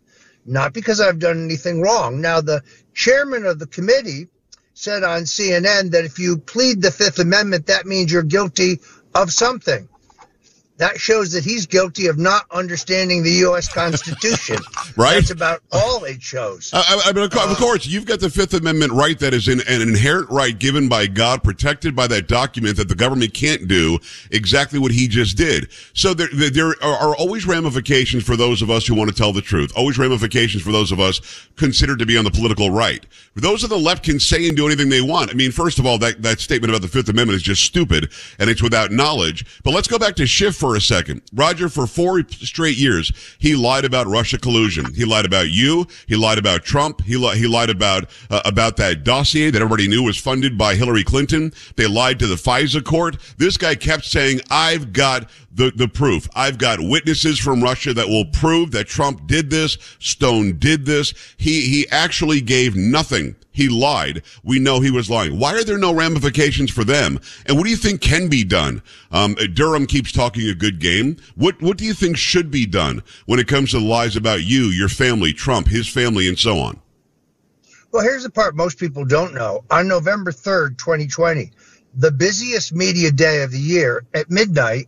not 0.46 0.74
because 0.74 1.00
I've 1.00 1.20
done 1.20 1.44
anything 1.44 1.82
wrong. 1.82 2.22
Now, 2.22 2.42
the 2.42 2.64
chairman 2.94 3.46
of 3.46 3.60
the 3.60 3.68
committee 3.68 4.28
said 4.74 5.04
on 5.04 5.24
CNN 5.24 5.92
that 5.92 6.06
if 6.06 6.20
you 6.20 6.38
plead 6.38 6.82
the 6.82 6.92
Fifth 6.92 7.20
Amendment, 7.20 7.68
that 7.68 7.86
means 7.86 8.12
you're 8.12 8.24
guilty 8.24 8.80
of 9.16 9.32
something 9.32 9.88
that 10.78 11.00
shows 11.00 11.32
that 11.34 11.44
he's 11.44 11.66
guilty 11.66 12.08
of 12.08 12.18
not 12.18 12.46
understanding 12.52 13.24
the 13.24 13.32
U.S. 13.32 13.68
Constitution. 13.74 14.58
right. 14.98 15.16
That's 15.16 15.30
about 15.32 15.62
all 15.72 16.04
it 16.04 16.22
shows. 16.22 16.72
I, 16.74 17.02
I 17.06 17.12
mean, 17.14 17.24
of 17.26 17.34
Uh, 17.36 17.56
course, 17.56 17.86
you've 17.86 18.06
got 18.06 18.20
the 18.20 18.30
Fifth 18.30 18.54
Amendment 18.54 18.92
right 18.92 19.18
that 19.20 19.34
is 19.34 19.48
an, 19.48 19.62
an 19.68 19.82
inherent 19.82 20.30
right 20.30 20.58
given 20.58 20.90
by 20.90 21.08
God, 21.08 21.44
protected 21.44 21.96
by 21.96 22.08
that 22.08 22.28
document 22.28 22.78
that 22.78 22.90
the 22.90 22.96
government 22.96 23.34
can't 23.34 23.68
do 23.68 24.00
exactly 24.32 24.80
what 24.80 24.92
he 24.92 25.08
just 25.08 25.38
did. 25.38 25.70
So 25.94 26.14
there, 26.14 26.28
there- 26.34 26.74
are 26.84 27.16
always 27.16 27.46
ramifications 27.46 28.24
for 28.24 28.36
those 28.36 28.62
of 28.62 28.70
us 28.70 28.86
who 28.88 28.96
want 28.96 29.10
to 29.10 29.16
tell 29.16 29.32
the 29.34 29.42
truth. 29.42 29.72
Always 29.76 29.98
ramifications 29.98 30.64
for 30.64 30.72
those 30.72 30.92
of 30.92 31.00
us 31.00 31.22
considered 31.56 32.00
to 32.00 32.06
be 32.06 32.18
on 32.18 32.24
the 32.26 32.32
political 32.32 32.70
right. 32.72 33.06
Those 33.36 33.64
on 33.64 33.70
the 33.70 33.78
left 33.78 34.04
can 34.04 34.20
say 34.20 34.48
and 34.48 34.56
do 34.58 34.66
anything 34.66 34.90
they 34.90 35.02
want. 35.02 35.30
I 35.32 35.34
mean, 35.34 35.52
first 35.52 35.80
of 35.80 35.86
all, 35.86 35.98
that, 36.00 36.22
that 36.22 36.40
statement 36.40 36.72
about 36.72 36.82
the 36.82 36.88
Fifth 36.88 37.10
Amendment 37.10 37.36
is 37.36 37.42
just 37.42 37.64
stupid 37.64 38.12
and 38.40 38.50
it's 38.50 38.62
without 38.62 38.92
knowledge. 38.92 39.46
But 39.64 39.74
let's 39.74 39.88
go 39.88 39.98
back 40.00 40.16
to 40.16 40.26
Schiff 40.26 40.56
for 40.64 40.78
a 40.78 40.82
second. 40.82 41.22
Roger, 41.34 41.68
for 41.68 41.86
four 41.86 42.24
straight 42.30 42.78
years, 42.78 43.12
he 43.38 43.54
lied 43.54 43.84
about 43.84 44.08
Russia 44.08 44.38
collusion. 44.38 44.94
He 44.94 45.04
lied 45.04 45.26
about 45.26 45.50
you. 45.50 45.86
He 46.08 46.16
lied 46.16 46.38
about 46.38 46.64
Trump. 46.64 47.02
He, 47.02 47.18
li- 47.18 47.38
he 47.38 47.48
lied 47.48 47.70
about, 47.70 48.10
uh, 48.30 48.42
about 48.46 48.78
that 48.78 49.04
dossier 49.04 49.50
that 49.50 49.62
everybody 49.62 49.90
knew 49.90 50.04
was 50.04 50.18
funded 50.18 50.58
by 50.58 50.76
Hillary 50.76 51.04
Clinton. 51.04 51.52
They 51.76 51.86
lied 51.86 52.18
to 52.20 52.28
the 52.28 52.36
FISA 52.36 52.82
court. 52.86 53.18
This 53.38 53.58
guy 53.58 53.76
kept 53.76 54.06
saying, 54.06 54.40
I've 54.50 54.94
got 54.94 55.30
the, 55.52 55.74
the 55.76 55.90
proof. 55.90 56.30
I've 56.34 56.60
got 56.60 56.80
witnesses 56.80 57.40
from 57.40 57.62
Russia 57.62 57.94
that 57.96 58.08
will 58.08 58.24
prove 58.32 58.72
that 58.72 58.88
Trump 58.88 59.28
did 59.28 59.50
this. 59.50 59.78
Stone 60.00 60.60
did 60.60 60.86
this. 60.86 61.14
He, 61.36 61.68
he 61.68 61.90
actually 61.90 62.40
gave 62.40 62.74
nothing. 62.74 63.36
He 63.54 63.70
lied. 63.70 64.24
We 64.44 64.60
know 64.60 64.82
he 64.82 64.92
was 64.92 65.10
lying. 65.10 65.40
Why 65.40 65.54
are 65.54 65.64
there 65.64 65.78
no 65.78 65.94
ramifications 65.94 66.72
for 66.72 66.84
them? 66.84 67.20
And 67.46 67.56
what 67.56 67.64
do 67.64 67.70
you 67.70 67.78
think 67.78 68.02
can 68.02 68.28
be 68.28 68.44
done? 68.44 68.82
Um, 69.12 69.36
Durham 69.36 69.86
keeps 69.86 70.12
talking 70.12 70.50
a 70.50 70.56
good 70.56 70.80
game. 70.80 71.18
What, 71.36 71.62
what 71.62 71.78
do 71.78 71.86
you 71.86 71.94
think 71.94 72.18
should 72.18 72.50
be 72.50 72.66
done 72.66 73.04
when 73.28 73.40
it 73.40 73.48
comes 73.48 73.72
to 73.72 73.80
lies 73.80 74.16
about 74.16 74.44
you, 74.44 74.64
your 74.66 74.90
family, 74.90 75.34
Trump, 75.34 75.68
his 75.68 75.88
family, 75.88 76.28
and 76.28 76.38
so 76.38 76.60
on? 76.60 76.82
Well, 77.92 78.04
here's 78.04 78.24
the 78.24 78.32
part 78.32 78.56
most 78.56 78.80
people 78.80 79.06
don't 79.06 79.36
know. 79.36 79.64
On 79.70 79.88
November 79.88 80.32
3rd, 80.32 80.80
2020, 80.80 81.52
the 81.94 82.12
busiest 82.12 82.74
media 82.74 83.12
day 83.12 83.44
of 83.44 83.52
the 83.52 83.60
year 83.60 84.04
at 84.16 84.32
midnight, 84.32 84.88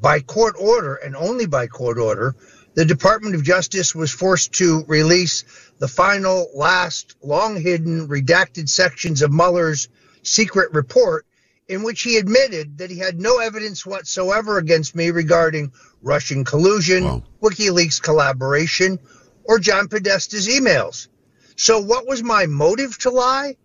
by 0.00 0.20
court 0.20 0.56
order 0.58 0.94
and 0.96 1.14
only 1.14 1.46
by 1.46 1.68
court 1.68 1.98
order, 1.98 2.34
the 2.74 2.84
Department 2.84 3.34
of 3.34 3.42
Justice 3.42 3.94
was 3.94 4.10
forced 4.10 4.52
to 4.54 4.84
release 4.86 5.44
the 5.80 5.88
final, 5.88 6.50
last, 6.54 7.16
long 7.22 7.60
hidden, 7.60 8.06
redacted 8.06 8.68
sections 8.68 9.22
of 9.22 9.32
Mueller's 9.32 9.88
secret 10.22 10.72
report, 10.74 11.26
in 11.68 11.82
which 11.82 12.02
he 12.02 12.18
admitted 12.18 12.78
that 12.78 12.90
he 12.90 12.98
had 12.98 13.18
no 13.18 13.38
evidence 13.38 13.86
whatsoever 13.86 14.58
against 14.58 14.94
me 14.94 15.10
regarding 15.10 15.72
Russian 16.02 16.44
collusion, 16.44 17.04
Wow. 17.04 17.22
WikiLeaks 17.42 18.00
collaboration, 18.00 18.98
or 19.44 19.58
John 19.58 19.88
Podesta's 19.88 20.48
emails. 20.48 21.08
So, 21.56 21.80
what 21.80 22.06
was 22.06 22.22
my 22.22 22.44
motive 22.46 22.98
to 22.98 23.10
lie? 23.10 23.56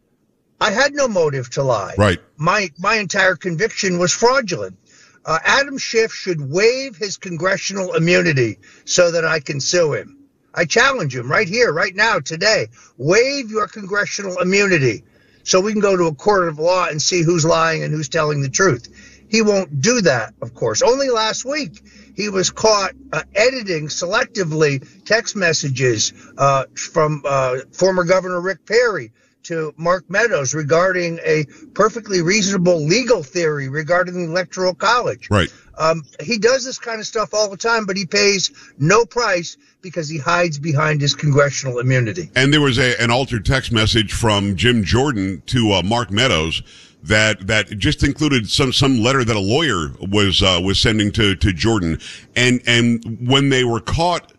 I 0.62 0.72
had 0.72 0.94
no 0.94 1.10
motive 1.10 1.50
to 1.52 1.64
lie. 1.64 1.96
Right. 1.98 2.20
My 2.38 2.72
my 2.78 2.96
entire 2.96 3.36
conviction 3.36 4.00
was 4.00 4.14
fraudulent. 4.14 4.78
Uh, 5.26 5.40
Adam 5.44 5.78
Schiff 5.78 6.14
should 6.14 6.40
waive 6.40 6.96
his 6.96 7.18
congressional 7.18 7.94
immunity 7.94 8.60
so 8.86 9.12
that 9.12 9.26
I 9.26 9.42
can 9.42 9.60
sue 9.60 9.94
him. 9.94 10.25
I 10.56 10.66
challenge 10.66 11.16
him 11.16 11.30
right 11.30 11.48
here, 11.48 11.72
right 11.72 11.94
now, 11.94 12.20
today. 12.20 12.68
Waive 12.98 13.52
your 13.52 13.68
congressional 13.68 14.40
immunity 14.40 15.04
so 15.44 15.62
we 15.62 15.74
can 15.74 15.82
go 15.82 15.96
to 15.96 16.06
a 16.06 16.16
court 16.16 16.48
of 16.48 16.58
law 16.58 16.88
and 16.88 17.02
see 17.02 17.22
who's 17.22 17.46
lying 17.46 17.84
and 17.84 17.94
who's 17.94 18.10
telling 18.10 18.42
the 18.42 18.50
truth. 18.50 18.88
He 19.30 19.42
won't 19.42 19.82
do 19.82 20.02
that, 20.02 20.34
of 20.42 20.54
course. 20.54 20.82
Only 20.82 21.10
last 21.10 21.46
week 21.46 21.82
he 22.16 22.30
was 22.30 22.52
caught 22.52 22.94
uh, 23.12 23.24
editing 23.36 23.88
selectively 23.88 25.04
text 25.04 25.36
messages 25.36 26.14
uh, 26.38 26.66
from 26.76 27.24
uh, 27.26 27.58
former 27.72 28.04
Governor 28.06 28.40
Rick 28.40 28.66
Perry 28.66 29.12
to 29.44 29.74
Mark 29.78 30.10
Meadows 30.10 30.56
regarding 30.56 31.20
a 31.24 31.46
perfectly 31.74 32.22
reasonable 32.22 32.84
legal 32.84 33.22
theory 33.22 33.70
regarding 33.70 34.16
the 34.16 34.32
Electoral 34.32 34.74
College. 34.74 35.30
Right. 35.30 35.54
Um, 35.78 36.04
he 36.22 36.38
does 36.40 36.64
this 36.66 36.80
kind 36.80 37.00
of 37.00 37.06
stuff 37.06 37.34
all 37.34 37.50
the 37.50 37.58
time, 37.58 37.86
but 37.86 37.98
he 37.98 38.06
pays 38.06 38.52
no 38.80 39.06
price 39.06 39.58
because 39.86 40.10
he 40.10 40.18
hides 40.18 40.58
behind 40.58 41.00
his 41.00 41.14
congressional 41.14 41.78
immunity. 41.78 42.32
And 42.36 42.52
there 42.52 42.60
was 42.60 42.80
a, 42.80 43.00
an 43.00 43.12
altered 43.12 43.46
text 43.46 43.72
message 43.72 44.14
from 44.14 44.56
Jim 44.56 44.84
Jordan 44.84 45.44
to 45.46 45.74
uh, 45.74 45.84
Mark 45.84 46.10
Meadows 46.10 46.64
that 47.04 47.46
that 47.46 47.78
just 47.78 48.04
included 48.04 48.50
some 48.50 48.74
some 48.74 48.98
letter 48.98 49.24
that 49.24 49.36
a 49.36 49.40
lawyer 49.40 49.92
was 50.02 50.42
uh, 50.42 50.60
was 50.64 50.80
sending 50.80 51.12
to 51.12 51.36
to 51.36 51.54
Jordan, 51.54 52.00
and 52.36 52.62
and 52.66 53.20
when 53.30 53.50
they 53.50 53.64
were 53.64 53.80
caught 53.80 54.34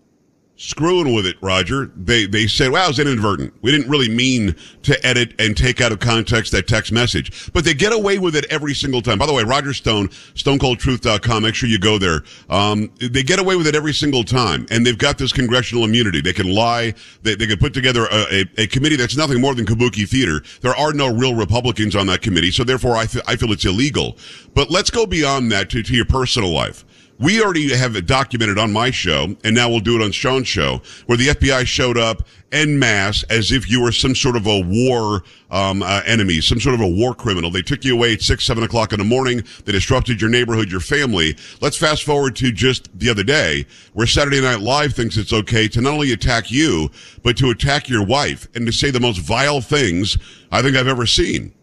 screwing 0.57 1.15
with 1.15 1.27
it, 1.27 1.37
Roger, 1.41 1.91
they 1.97 2.27
they 2.27 2.47
said, 2.47 2.71
"Well, 2.71 2.85
it 2.85 2.89
was 2.89 2.99
inadvertent. 2.99 3.53
We 3.63 3.71
didn't 3.71 3.89
really 3.89 4.09
mean 4.09 4.57
to 4.83 5.07
edit 5.07 5.35
and 5.39 5.57
take 5.57 5.81
out 5.81 5.93
of 5.93 6.01
context 6.01 6.53
that 6.53 6.67
text 6.67 6.93
message." 6.93 7.53
But 7.53 7.65
they 7.65 7.75
get 7.75 7.93
away 7.93 8.19
with 8.19 8.35
it 8.35 8.47
every 8.51 8.75
single 8.75 9.03
time. 9.03 9.19
By 9.19 9.27
the 9.27 9.33
way, 9.33 9.45
Roger 9.45 9.75
Stone, 9.75 10.09
StoneColdTruth.com. 10.35 11.43
Make 11.43 11.55
sure 11.55 11.69
you 11.69 11.79
go 11.79 11.99
there. 11.99 12.23
Um, 12.49 12.91
they 12.99 13.23
get 13.23 13.39
away 13.39 13.57
with 13.57 13.67
it 13.67 13.75
every 13.75 13.93
single 13.93 14.25
time, 14.25 14.67
and 14.71 14.87
they've 14.87 14.99
got 14.99 15.19
this 15.19 15.33
congressional 15.33 15.85
immunity. 15.85 16.21
They 16.21 16.33
can 16.33 16.53
lie. 16.53 16.95
They, 17.23 17.35
they 17.35 17.47
can 17.47 17.59
put 17.59 17.75
together 17.75 18.07
a, 18.07 18.41
a, 18.41 18.63
a 18.63 18.67
committee 18.67 18.97
that's 18.97 19.17
nothing 19.17 19.41
more 19.41 19.55
than 19.55 19.67
kabuki 19.67 20.09
theater. 20.09 20.43
There 20.63 20.75
are 20.75 20.93
no 20.93 21.13
real 21.13 21.35
Republicans 21.35 21.95
on 21.95 22.07
that 22.07 22.23
committee, 22.23 22.51
so 22.51 22.65
therefore, 22.65 22.97
I, 22.97 23.07
I 23.27 23.37
feel 23.37 23.53
it's 23.53 23.65
illegal. 23.65 24.17
But 24.55 24.71
let's 24.71 24.89
go 24.91 25.05
beyond 25.05 25.53
that 25.53 25.69
to, 25.71 25.83
to 25.83 25.95
your 25.95 26.07
personal 26.07 26.51
life. 26.51 26.86
We 27.19 27.43
already 27.43 27.75
have 27.75 27.97
it 27.97 28.05
documented 28.05 28.59
on 28.59 28.73
my 28.73 28.91
show, 28.91 29.35
and 29.43 29.55
now 29.55 29.71
we'll 29.71 29.81
do 29.81 29.99
it 29.99 30.05
on 30.05 30.13
Sean's 30.13 30.49
show, 30.49 30.83
where 31.07 31.17
the 31.17 31.29
FBI 31.29 31.67
showed 31.67 31.97
up 31.97 32.27
en 32.53 32.79
masse 32.79 33.23
as 33.25 33.53
if 33.53 33.71
you 33.71 33.81
were 33.81 33.91
some 33.91 34.15
sort 34.15 34.37
of 34.37 34.47
a 34.47 34.61
war 34.61 35.23
um, 35.51 35.83
uh, 35.83 36.03
enemy, 36.05 36.43
some 36.43 36.61
sort 36.61 36.75
of 36.75 36.83
a 36.83 36.87
war 36.87 37.15
criminal. 37.15 37.51
They 37.51 37.63
took 37.63 37.85
you 37.85 37.95
away 37.95 38.13
at 38.13 38.21
six, 38.21 38.45
seven 38.45 38.65
o'clock 38.65 38.93
in 38.93 38.99
the 38.99 39.05
morning. 39.05 39.43
They 39.65 39.73
disrupted 39.73 40.21
your 40.21 40.29
neighborhood, 40.29 40.71
your 40.71 40.81
family. 40.81 41.37
Let's 41.63 41.79
fast 41.79 42.03
forward 42.03 42.37
to 42.37 42.53
just 42.53 42.91
the 42.99 43.09
other 43.09 43.25
day, 43.25 43.65
where 43.95 44.07
Saturday 44.07 44.43
Night 44.43 44.61
Live 44.61 44.93
thinks 44.93 45.17
it's 45.17 45.33
okay 45.33 45.69
to 45.69 45.81
not 45.81 45.95
only 45.95 46.13
attack 46.13 46.51
you, 46.51 46.91
but 47.23 47.39
to 47.39 47.49
attack 47.49 47.89
your 47.89 48.05
wife 48.05 48.47
and 48.55 48.67
to 48.67 48.73
say 48.73 48.91
the 48.91 49.01
most 49.01 49.21
vile 49.21 49.63
things 49.63 50.19
I 50.53 50.61
think 50.61 50.77
I've 50.77 50.87
ever 50.87 51.07
seen. 51.07 51.55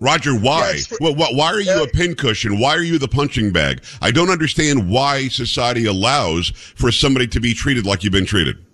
Roger, 0.00 0.34
why? 0.34 0.74
Yes. 0.74 0.92
Well, 1.00 1.14
why 1.14 1.52
are 1.52 1.60
you 1.60 1.82
a 1.82 1.88
pincushion? 1.88 2.58
Why 2.60 2.76
are 2.76 2.82
you 2.82 2.98
the 2.98 3.08
punching 3.08 3.52
bag? 3.52 3.82
I 4.00 4.10
don't 4.12 4.30
understand 4.30 4.88
why 4.88 5.28
society 5.28 5.86
allows 5.86 6.50
for 6.50 6.92
somebody 6.92 7.26
to 7.28 7.40
be 7.40 7.52
treated 7.52 7.84
like 7.84 8.04
you've 8.04 8.12
been 8.12 8.26
treated. 8.26 8.64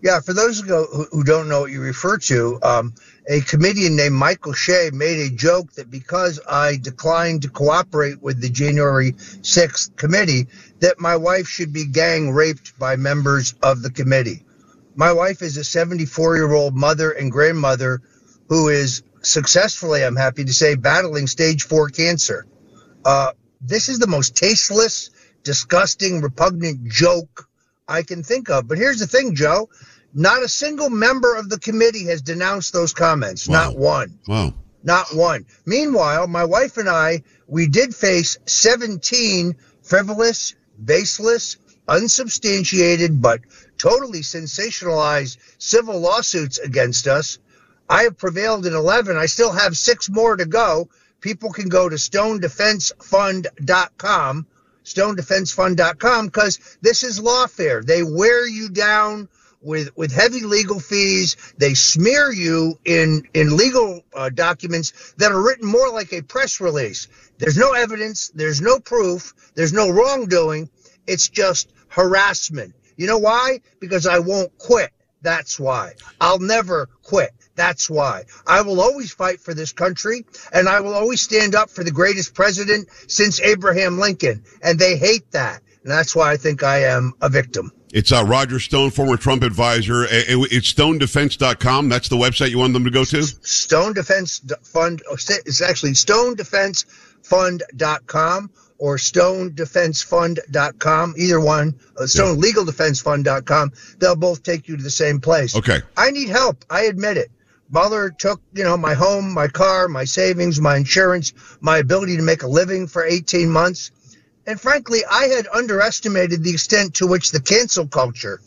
Yeah, 0.00 0.20
for 0.20 0.32
those 0.32 0.60
who 0.60 1.24
don't 1.24 1.48
know 1.48 1.62
what 1.62 1.72
you 1.72 1.80
refer 1.80 2.18
to, 2.18 2.58
um, 2.62 2.94
a 3.28 3.40
comedian 3.40 3.96
named 3.96 4.14
Michael 4.14 4.54
Che 4.54 4.90
made 4.92 5.18
a 5.18 5.34
joke 5.34 5.72
that 5.72 5.90
because 5.90 6.40
I 6.48 6.76
declined 6.76 7.42
to 7.42 7.50
cooperate 7.50 8.22
with 8.22 8.40
the 8.40 8.48
January 8.48 9.12
6th 9.12 9.96
committee, 9.96 10.46
that 10.78 11.00
my 11.00 11.16
wife 11.16 11.48
should 11.48 11.72
be 11.72 11.84
gang 11.84 12.30
raped 12.30 12.78
by 12.78 12.94
members 12.94 13.54
of 13.60 13.82
the 13.82 13.90
committee. 13.90 14.44
My 14.94 15.12
wife 15.12 15.42
is 15.42 15.56
a 15.56 15.64
74 15.64 16.36
year 16.36 16.52
old 16.52 16.74
mother 16.76 17.10
and 17.10 17.30
grandmother 17.30 18.00
who 18.48 18.68
is 18.68 19.02
successfully, 19.22 20.04
I'm 20.04 20.16
happy 20.16 20.44
to 20.44 20.52
say, 20.52 20.74
battling 20.74 21.26
stage 21.26 21.64
four 21.64 21.88
cancer. 21.88 22.46
Uh, 23.04 23.32
this 23.60 23.88
is 23.88 23.98
the 23.98 24.06
most 24.06 24.36
tasteless, 24.36 25.10
disgusting, 25.42 26.20
repugnant 26.20 26.88
joke 26.88 27.48
I 27.86 28.02
can 28.02 28.22
think 28.22 28.50
of. 28.50 28.68
But 28.68 28.78
here's 28.78 28.98
the 28.98 29.06
thing, 29.06 29.34
Joe. 29.34 29.68
Not 30.14 30.42
a 30.42 30.48
single 30.48 30.90
member 30.90 31.34
of 31.34 31.48
the 31.48 31.58
committee 31.58 32.06
has 32.06 32.22
denounced 32.22 32.72
those 32.72 32.92
comments. 32.92 33.48
Wow. 33.48 33.54
Not 33.54 33.78
one. 33.78 34.18
Wow. 34.26 34.54
Not 34.82 35.14
one. 35.14 35.46
Meanwhile, 35.66 36.28
my 36.28 36.44
wife 36.44 36.76
and 36.76 36.88
I, 36.88 37.22
we 37.46 37.66
did 37.66 37.94
face 37.94 38.38
17 38.46 39.56
frivolous, 39.82 40.54
baseless, 40.82 41.56
unsubstantiated, 41.88 43.20
but 43.20 43.40
totally 43.78 44.20
sensationalized 44.20 45.38
civil 45.58 45.98
lawsuits 45.98 46.58
against 46.58 47.06
us. 47.06 47.38
I 47.88 48.02
have 48.04 48.16
prevailed 48.18 48.66
in 48.66 48.74
11. 48.74 49.16
I 49.16 49.26
still 49.26 49.52
have 49.52 49.76
six 49.76 50.10
more 50.10 50.36
to 50.36 50.44
go. 50.44 50.88
People 51.20 51.52
can 51.52 51.68
go 51.68 51.88
to 51.88 51.96
stonedefensefund.com, 51.96 54.46
stonedefensefund.com 54.84 56.26
because 56.26 56.78
this 56.80 57.02
is 57.02 57.18
lawfare. 57.20 57.84
They 57.84 58.02
wear 58.02 58.46
you 58.46 58.68
down 58.68 59.28
with 59.60 59.96
with 59.96 60.12
heavy 60.12 60.42
legal 60.42 60.78
fees. 60.78 61.36
They 61.56 61.74
smear 61.74 62.32
you 62.32 62.78
in 62.84 63.24
in 63.34 63.56
legal 63.56 64.02
uh, 64.14 64.28
documents 64.28 65.14
that 65.16 65.32
are 65.32 65.42
written 65.42 65.66
more 65.66 65.90
like 65.90 66.12
a 66.12 66.22
press 66.22 66.60
release. 66.60 67.08
There's 67.38 67.56
no 67.56 67.72
evidence. 67.72 68.30
There's 68.34 68.60
no 68.60 68.78
proof. 68.78 69.34
There's 69.54 69.72
no 69.72 69.90
wrongdoing. 69.90 70.68
It's 71.06 71.28
just 71.28 71.72
harassment. 71.88 72.74
You 72.96 73.06
know 73.06 73.18
why? 73.18 73.60
Because 73.80 74.06
I 74.06 74.20
won't 74.20 74.56
quit. 74.58 74.90
That's 75.22 75.58
why. 75.58 75.94
I'll 76.20 76.38
never 76.38 76.88
quit. 77.02 77.30
That's 77.56 77.90
why. 77.90 78.22
I 78.46 78.62
will 78.62 78.80
always 78.80 79.12
fight 79.12 79.40
for 79.40 79.52
this 79.52 79.72
country 79.72 80.24
and 80.52 80.68
I 80.68 80.78
will 80.80 80.94
always 80.94 81.20
stand 81.20 81.56
up 81.56 81.70
for 81.70 81.82
the 81.82 81.90
greatest 81.90 82.34
president 82.34 82.88
since 83.08 83.40
Abraham 83.40 83.98
Lincoln. 83.98 84.44
And 84.62 84.78
they 84.78 84.96
hate 84.96 85.28
that. 85.32 85.60
And 85.82 85.90
that's 85.90 86.14
why 86.14 86.30
I 86.32 86.36
think 86.36 86.62
I 86.62 86.84
am 86.84 87.14
a 87.20 87.28
victim. 87.28 87.72
It's 87.92 88.12
uh, 88.12 88.22
Roger 88.24 88.60
Stone, 88.60 88.90
former 88.90 89.16
Trump 89.16 89.42
advisor. 89.42 90.06
It's 90.08 90.72
stonedefense.com. 90.72 91.88
That's 91.88 92.08
the 92.08 92.16
website 92.16 92.50
you 92.50 92.58
want 92.58 92.74
them 92.74 92.84
to 92.84 92.90
go 92.90 93.04
to? 93.04 93.22
Stone 93.22 93.94
Defense 93.94 94.42
Fund. 94.62 95.02
It's 95.10 95.62
actually 95.62 95.92
stonedefensefund.com 95.92 98.50
or 98.78 98.96
stonedefensefund.com. 98.96 101.14
Either 101.16 101.40
one. 101.40 101.78
Uh, 101.96 102.02
stonelegal.defensefund.com. 102.02 103.72
They'll 103.98 104.16
both 104.16 104.42
take 104.42 104.68
you 104.68 104.76
to 104.76 104.82
the 104.82 104.90
same 104.90 105.20
place. 105.20 105.56
Okay. 105.56 105.80
I 105.96 106.10
need 106.10 106.28
help. 106.28 106.66
I 106.70 106.82
admit 106.84 107.16
it. 107.16 107.30
Mother 107.70 108.10
took, 108.10 108.40
you 108.54 108.64
know, 108.64 108.78
my 108.78 108.94
home, 108.94 109.34
my 109.34 109.48
car, 109.48 109.88
my 109.88 110.04
savings, 110.04 110.60
my 110.60 110.76
insurance, 110.76 111.34
my 111.60 111.78
ability 111.78 112.16
to 112.16 112.22
make 112.22 112.42
a 112.42 112.48
living 112.48 112.86
for 112.86 113.04
18 113.04 113.50
months. 113.50 113.90
And 114.46 114.58
frankly, 114.58 115.00
I 115.08 115.26
had 115.26 115.46
underestimated 115.52 116.42
the 116.42 116.52
extent 116.52 116.94
to 116.94 117.06
which 117.06 117.30
the 117.30 117.40
cancel 117.40 117.86
culture, 117.86 118.40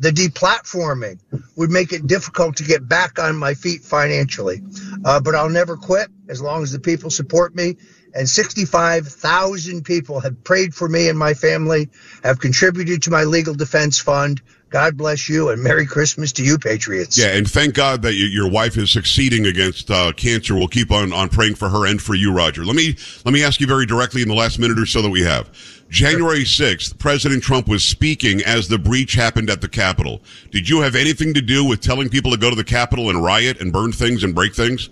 the 0.00 0.10
deplatforming, 0.10 1.20
would 1.54 1.70
make 1.70 1.92
it 1.92 2.08
difficult 2.08 2.56
to 2.56 2.64
get 2.64 2.88
back 2.88 3.20
on 3.20 3.36
my 3.36 3.54
feet 3.54 3.82
financially. 3.82 4.62
Uh, 5.04 5.20
but 5.20 5.36
I'll 5.36 5.48
never 5.48 5.76
quit 5.76 6.08
as 6.28 6.42
long 6.42 6.64
as 6.64 6.72
the 6.72 6.80
people 6.80 7.10
support 7.10 7.54
me. 7.54 7.76
And 8.16 8.26
65,000 8.26 9.84
people 9.84 10.20
have 10.20 10.42
prayed 10.42 10.74
for 10.74 10.88
me 10.88 11.10
and 11.10 11.18
my 11.18 11.34
family, 11.34 11.90
have 12.24 12.40
contributed 12.40 13.02
to 13.02 13.10
my 13.10 13.24
legal 13.24 13.54
defense 13.54 13.98
fund. 13.98 14.40
God 14.70 14.96
bless 14.96 15.28
you 15.28 15.50
and 15.50 15.62
Merry 15.62 15.84
Christmas 15.84 16.32
to 16.32 16.42
you, 16.42 16.56
Patriots. 16.56 17.18
Yeah, 17.18 17.36
and 17.36 17.48
thank 17.48 17.74
God 17.74 18.00
that 18.02 18.14
you, 18.14 18.24
your 18.24 18.50
wife 18.50 18.78
is 18.78 18.90
succeeding 18.90 19.44
against 19.46 19.90
uh, 19.90 20.12
cancer. 20.12 20.54
We'll 20.54 20.66
keep 20.66 20.90
on, 20.90 21.12
on 21.12 21.28
praying 21.28 21.56
for 21.56 21.68
her 21.68 21.86
and 21.86 22.00
for 22.00 22.14
you, 22.14 22.32
Roger. 22.32 22.64
Let 22.64 22.74
me 22.74 22.96
let 23.26 23.34
me 23.34 23.44
ask 23.44 23.60
you 23.60 23.66
very 23.66 23.84
directly 23.84 24.22
in 24.22 24.28
the 24.28 24.34
last 24.34 24.58
minute 24.58 24.78
or 24.78 24.86
so 24.86 25.02
that 25.02 25.10
we 25.10 25.20
have. 25.22 25.50
January 25.90 26.44
6th, 26.44 26.98
President 26.98 27.42
Trump 27.42 27.68
was 27.68 27.84
speaking 27.84 28.42
as 28.42 28.66
the 28.66 28.78
breach 28.78 29.12
happened 29.12 29.50
at 29.50 29.60
the 29.60 29.68
Capitol. 29.68 30.22
Did 30.50 30.68
you 30.68 30.80
have 30.80 30.96
anything 30.96 31.34
to 31.34 31.42
do 31.42 31.64
with 31.64 31.80
telling 31.80 32.08
people 32.08 32.30
to 32.32 32.38
go 32.38 32.48
to 32.48 32.56
the 32.56 32.64
Capitol 32.64 33.10
and 33.10 33.22
riot 33.22 33.60
and 33.60 33.72
burn 33.72 33.92
things 33.92 34.24
and 34.24 34.34
break 34.34 34.54
things? 34.54 34.88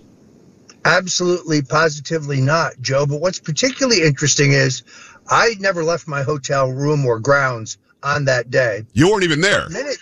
Absolutely, 0.84 1.62
positively 1.62 2.40
not, 2.40 2.72
Joe. 2.80 3.06
But 3.06 3.20
what's 3.20 3.40
particularly 3.40 4.02
interesting 4.02 4.52
is 4.52 4.82
I 5.28 5.54
never 5.58 5.82
left 5.82 6.06
my 6.06 6.22
hotel 6.22 6.70
room 6.70 7.06
or 7.06 7.20
grounds 7.20 7.78
on 8.02 8.26
that 8.26 8.50
day. 8.50 8.84
You 8.92 9.10
weren't 9.10 9.24
even 9.24 9.40
there. 9.40 9.68
Minute, 9.70 9.98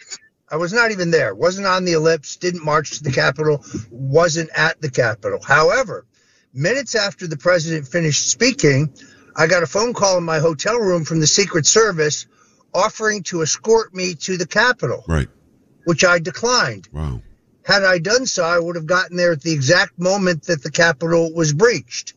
I 0.51 0.57
was 0.57 0.73
not 0.73 0.91
even 0.91 1.11
there. 1.11 1.35
Wasn't 1.35 1.67
on 1.67 1.85
the 1.85 1.93
ellipse. 1.93 2.37
Didn't 2.37 2.65
march 2.65 2.99
to 2.99 3.05
the 3.05 3.13
Capitol. 3.13 3.65
Wasn't 3.91 4.51
at 4.55 4.81
the 4.81 4.91
Capitol. 4.91 5.41
However, 5.47 6.05
minutes 6.53 6.95
after 6.95 7.27
the 7.27 7.37
president 7.37 7.87
finished 7.87 8.29
speaking, 8.29 8.93
I 9.37 9.47
got 9.47 9.63
a 9.63 9.67
phone 9.67 9.95
call 9.95 10.19
in 10.19 10.25
my 10.25 10.41
hotel 10.41 10.79
room 10.79 11.05
from 11.05 11.21
the 11.21 11.27
Secret 11.27 11.65
Service 11.65 12.27
offering 12.75 13.23
to 13.25 13.43
escort 13.43 13.95
me 13.95 14.15
to 14.15 14.37
the 14.37 14.47
Capitol. 14.47 15.05
Right. 15.07 15.29
Which 15.85 16.05
I 16.05 16.19
declined. 16.19 16.89
Wow. 16.93 17.23
Had 17.65 17.85
I 17.85 17.99
done 17.99 18.27
so, 18.27 18.45
I 18.45 18.59
would 18.59 18.77
have 18.77 18.87
gotten 18.87 19.17
there 19.17 19.33
at 19.33 19.43
the 19.43 19.53
exact 19.53 19.99
moment 19.99 20.45
that 20.45 20.63
the 20.63 20.71
Capitol 20.71 21.33
was 21.33 21.53
breached. 21.53 22.15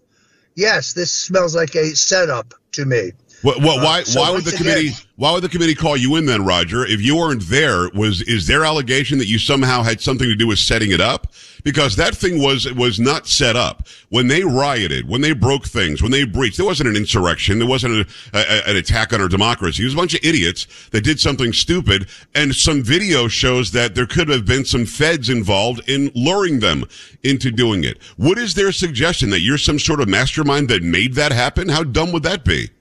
Yes, 0.55 0.93
this 0.93 1.11
smells 1.11 1.55
like 1.55 1.75
a 1.75 1.95
setup 1.95 2.53
to 2.73 2.85
me. 2.85 3.11
What, 3.45 3.61
what, 3.61 3.83
why? 3.83 3.99
Uh, 3.99 4.05
so 4.05 4.21
why 4.21 4.31
would 4.31 4.43
the 4.43 4.57
committee? 4.57 4.87
Again, 4.87 4.99
why 5.17 5.31
would 5.31 5.43
the 5.43 5.49
committee 5.49 5.75
call 5.75 5.95
you 5.95 6.15
in 6.15 6.25
then, 6.25 6.43
Roger? 6.43 6.83
If 6.83 6.99
you 6.99 7.15
weren't 7.15 7.43
there, 7.43 7.87
was 7.93 8.23
is 8.23 8.47
their 8.47 8.65
allegation 8.65 9.19
that 9.19 9.27
you 9.27 9.37
somehow 9.37 9.83
had 9.83 10.01
something 10.01 10.27
to 10.27 10.35
do 10.35 10.47
with 10.47 10.57
setting 10.57 10.89
it 10.89 10.99
up? 10.99 11.31
Because 11.63 11.95
that 11.95 12.15
thing 12.15 12.41
was 12.41 12.73
was 12.73 12.99
not 12.99 13.27
set 13.27 13.55
up 13.55 13.87
when 14.09 14.29
they 14.29 14.43
rioted, 14.43 15.07
when 15.07 15.21
they 15.21 15.31
broke 15.31 15.67
things, 15.67 16.01
when 16.01 16.09
they 16.11 16.25
breached. 16.25 16.57
There 16.57 16.65
wasn't 16.65 16.89
an 16.89 16.95
insurrection. 16.95 17.59
There 17.59 17.67
wasn't 17.67 17.93
a, 17.93 18.07
a, 18.33 18.69
an 18.71 18.77
attack 18.77 19.13
on 19.13 19.21
our 19.21 19.27
democracy. 19.27 19.83
It 19.83 19.85
was 19.85 19.93
a 19.93 19.97
bunch 19.97 20.15
of 20.15 20.21
idiots 20.23 20.89
that 20.89 21.03
did 21.03 21.19
something 21.19 21.53
stupid. 21.53 22.07
And 22.33 22.55
some 22.55 22.81
video 22.81 23.27
shows 23.27 23.71
that 23.73 23.93
there 23.93 24.07
could 24.07 24.27
have 24.29 24.45
been 24.45 24.65
some 24.65 24.87
feds 24.87 25.29
involved 25.29 25.87
in 25.87 26.11
luring 26.15 26.61
them 26.61 26.85
into 27.21 27.51
doing 27.51 27.83
it. 27.83 28.01
What 28.17 28.39
is 28.39 28.55
their 28.55 28.71
suggestion 28.71 29.29
that 29.29 29.41
you're 29.41 29.59
some 29.59 29.77
sort 29.77 30.01
of 30.01 30.09
mastermind 30.09 30.67
that 30.69 30.81
made 30.81 31.13
that 31.13 31.31
happen? 31.31 31.69
How 31.69 31.83
dumb 31.83 32.11
would 32.11 32.23
that 32.23 32.43
be? 32.43 32.71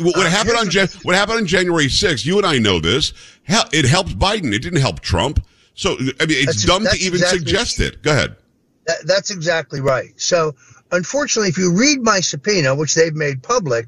What 0.00 0.26
uh, 0.26 0.28
happened 0.28 0.56
on 0.56 0.70
Jan- 0.70 0.88
what 1.02 1.14
happened 1.14 1.38
on 1.38 1.46
January 1.46 1.86
6th? 1.86 2.24
You 2.24 2.36
and 2.38 2.46
I 2.46 2.58
know 2.58 2.78
this. 2.78 3.12
It 3.72 3.84
helped 3.86 4.18
Biden. 4.18 4.52
It 4.52 4.60
didn't 4.60 4.80
help 4.80 5.00
Trump. 5.00 5.44
So 5.74 5.92
I 5.92 6.26
mean, 6.26 6.38
it's 6.38 6.46
that's, 6.46 6.64
dumb 6.64 6.84
that's 6.84 6.98
to 6.98 7.04
even 7.04 7.20
exactly, 7.20 7.38
suggest 7.38 7.80
it. 7.80 8.02
Go 8.02 8.10
ahead. 8.10 8.36
That, 8.86 9.06
that's 9.06 9.30
exactly 9.30 9.80
right. 9.80 10.12
So 10.20 10.54
unfortunately, 10.90 11.48
if 11.48 11.58
you 11.58 11.72
read 11.74 12.00
my 12.02 12.20
subpoena, 12.20 12.74
which 12.74 12.94
they've 12.94 13.14
made 13.14 13.42
public, 13.42 13.86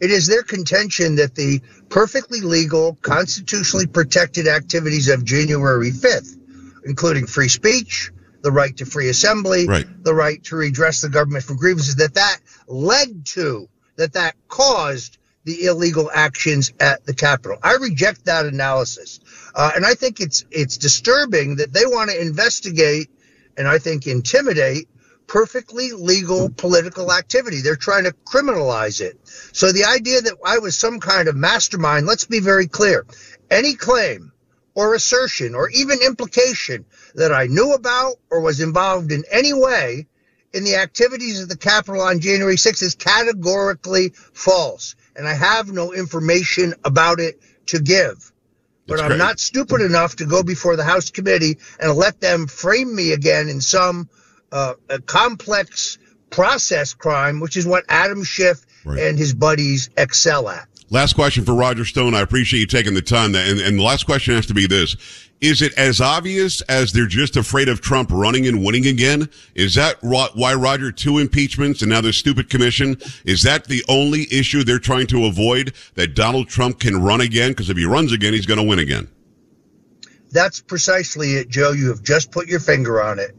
it 0.00 0.10
is 0.10 0.26
their 0.26 0.42
contention 0.42 1.16
that 1.16 1.34
the 1.34 1.60
perfectly 1.88 2.40
legal, 2.40 2.96
constitutionally 3.02 3.86
protected 3.86 4.46
activities 4.46 5.08
of 5.08 5.24
January 5.24 5.90
5th, 5.90 6.36
including 6.84 7.26
free 7.26 7.48
speech, 7.48 8.10
the 8.42 8.52
right 8.52 8.76
to 8.76 8.86
free 8.86 9.08
assembly, 9.08 9.66
right. 9.66 9.86
the 10.04 10.14
right 10.14 10.42
to 10.44 10.56
redress 10.56 11.00
the 11.00 11.08
government 11.08 11.44
for 11.44 11.54
grievances, 11.54 11.96
that 11.96 12.14
that 12.14 12.38
led 12.68 13.26
to, 13.26 13.68
that 13.96 14.12
that 14.12 14.36
caused 14.46 15.17
the 15.48 15.64
illegal 15.64 16.10
actions 16.12 16.74
at 16.78 17.06
the 17.06 17.14
Capitol. 17.14 17.56
I 17.62 17.76
reject 17.76 18.26
that 18.26 18.44
analysis. 18.44 19.18
Uh, 19.54 19.70
and 19.74 19.86
I 19.86 19.94
think 19.94 20.20
it's 20.20 20.44
it's 20.50 20.76
disturbing 20.76 21.56
that 21.56 21.72
they 21.72 21.86
want 21.86 22.10
to 22.10 22.20
investigate 22.20 23.08
and 23.56 23.66
I 23.66 23.78
think 23.78 24.06
intimidate 24.06 24.88
perfectly 25.26 25.92
legal 25.92 26.50
political 26.50 27.12
activity. 27.12 27.62
They're 27.62 27.76
trying 27.76 28.04
to 28.04 28.12
criminalize 28.12 29.00
it. 29.00 29.18
So 29.52 29.72
the 29.72 29.84
idea 29.84 30.20
that 30.20 30.34
I 30.44 30.58
was 30.58 30.76
some 30.76 31.00
kind 31.00 31.28
of 31.28 31.36
mastermind, 31.36 32.06
let's 32.06 32.26
be 32.26 32.40
very 32.40 32.66
clear. 32.66 33.06
Any 33.50 33.74
claim 33.74 34.32
or 34.74 34.94
assertion 34.94 35.54
or 35.54 35.70
even 35.70 35.98
implication 36.02 36.84
that 37.14 37.32
I 37.32 37.46
knew 37.46 37.72
about 37.72 38.16
or 38.30 38.42
was 38.42 38.60
involved 38.60 39.12
in 39.12 39.24
any 39.30 39.54
way 39.54 40.06
in 40.52 40.64
the 40.64 40.76
activities 40.76 41.40
of 41.40 41.48
the 41.48 41.56
Capitol 41.56 42.00
on 42.00 42.20
January 42.20 42.56
6th 42.56 42.82
is 42.82 42.94
categorically 42.94 44.10
false 44.32 44.94
and 45.18 45.28
I 45.28 45.34
have 45.34 45.70
no 45.70 45.92
information 45.92 46.74
about 46.84 47.20
it 47.20 47.40
to 47.66 47.80
give. 47.80 48.32
But 48.86 49.00
I'm 49.00 49.18
not 49.18 49.38
stupid 49.38 49.82
enough 49.82 50.16
to 50.16 50.24
go 50.24 50.42
before 50.42 50.76
the 50.76 50.84
House 50.84 51.10
committee 51.10 51.58
and 51.78 51.92
let 51.92 52.22
them 52.22 52.46
frame 52.46 52.94
me 52.94 53.12
again 53.12 53.50
in 53.50 53.60
some 53.60 54.08
uh, 54.50 54.74
complex 55.04 55.98
process 56.30 56.94
crime, 56.94 57.40
which 57.40 57.58
is 57.58 57.66
what 57.66 57.84
Adam 57.88 58.24
Schiff 58.24 58.64
right. 58.86 58.98
and 58.98 59.18
his 59.18 59.34
buddies 59.34 59.90
excel 59.96 60.48
at. 60.48 60.67
Last 60.90 61.14
question 61.14 61.44
for 61.44 61.54
Roger 61.54 61.84
Stone. 61.84 62.14
I 62.14 62.22
appreciate 62.22 62.60
you 62.60 62.66
taking 62.66 62.94
the 62.94 63.02
time. 63.02 63.34
And, 63.34 63.60
and 63.60 63.78
the 63.78 63.82
last 63.82 64.06
question 64.06 64.34
has 64.34 64.46
to 64.46 64.54
be 64.54 64.66
this. 64.66 64.96
Is 65.40 65.60
it 65.60 65.76
as 65.76 66.00
obvious 66.00 66.62
as 66.62 66.92
they're 66.92 67.06
just 67.06 67.36
afraid 67.36 67.68
of 67.68 67.82
Trump 67.82 68.10
running 68.10 68.46
and 68.46 68.64
winning 68.64 68.86
again? 68.86 69.28
Is 69.54 69.74
that 69.74 69.98
why 70.00 70.54
Roger 70.54 70.90
two 70.90 71.18
impeachments 71.18 71.82
and 71.82 71.90
now 71.90 72.00
this 72.00 72.16
stupid 72.16 72.48
commission? 72.48 72.96
Is 73.24 73.42
that 73.42 73.66
the 73.66 73.84
only 73.88 74.26
issue 74.32 74.64
they're 74.64 74.78
trying 74.78 75.06
to 75.08 75.26
avoid 75.26 75.74
that 75.94 76.14
Donald 76.14 76.48
Trump 76.48 76.80
can 76.80 77.00
run 77.00 77.20
again? 77.20 77.50
Because 77.50 77.68
if 77.68 77.76
he 77.76 77.84
runs 77.84 78.12
again, 78.12 78.32
he's 78.32 78.46
going 78.46 78.58
to 78.58 78.66
win 78.66 78.78
again. 78.78 79.08
That's 80.30 80.60
precisely 80.60 81.34
it, 81.34 81.50
Joe. 81.50 81.72
You 81.72 81.88
have 81.88 82.02
just 82.02 82.32
put 82.32 82.48
your 82.48 82.60
finger 82.60 83.02
on 83.02 83.18
it. 83.18 83.36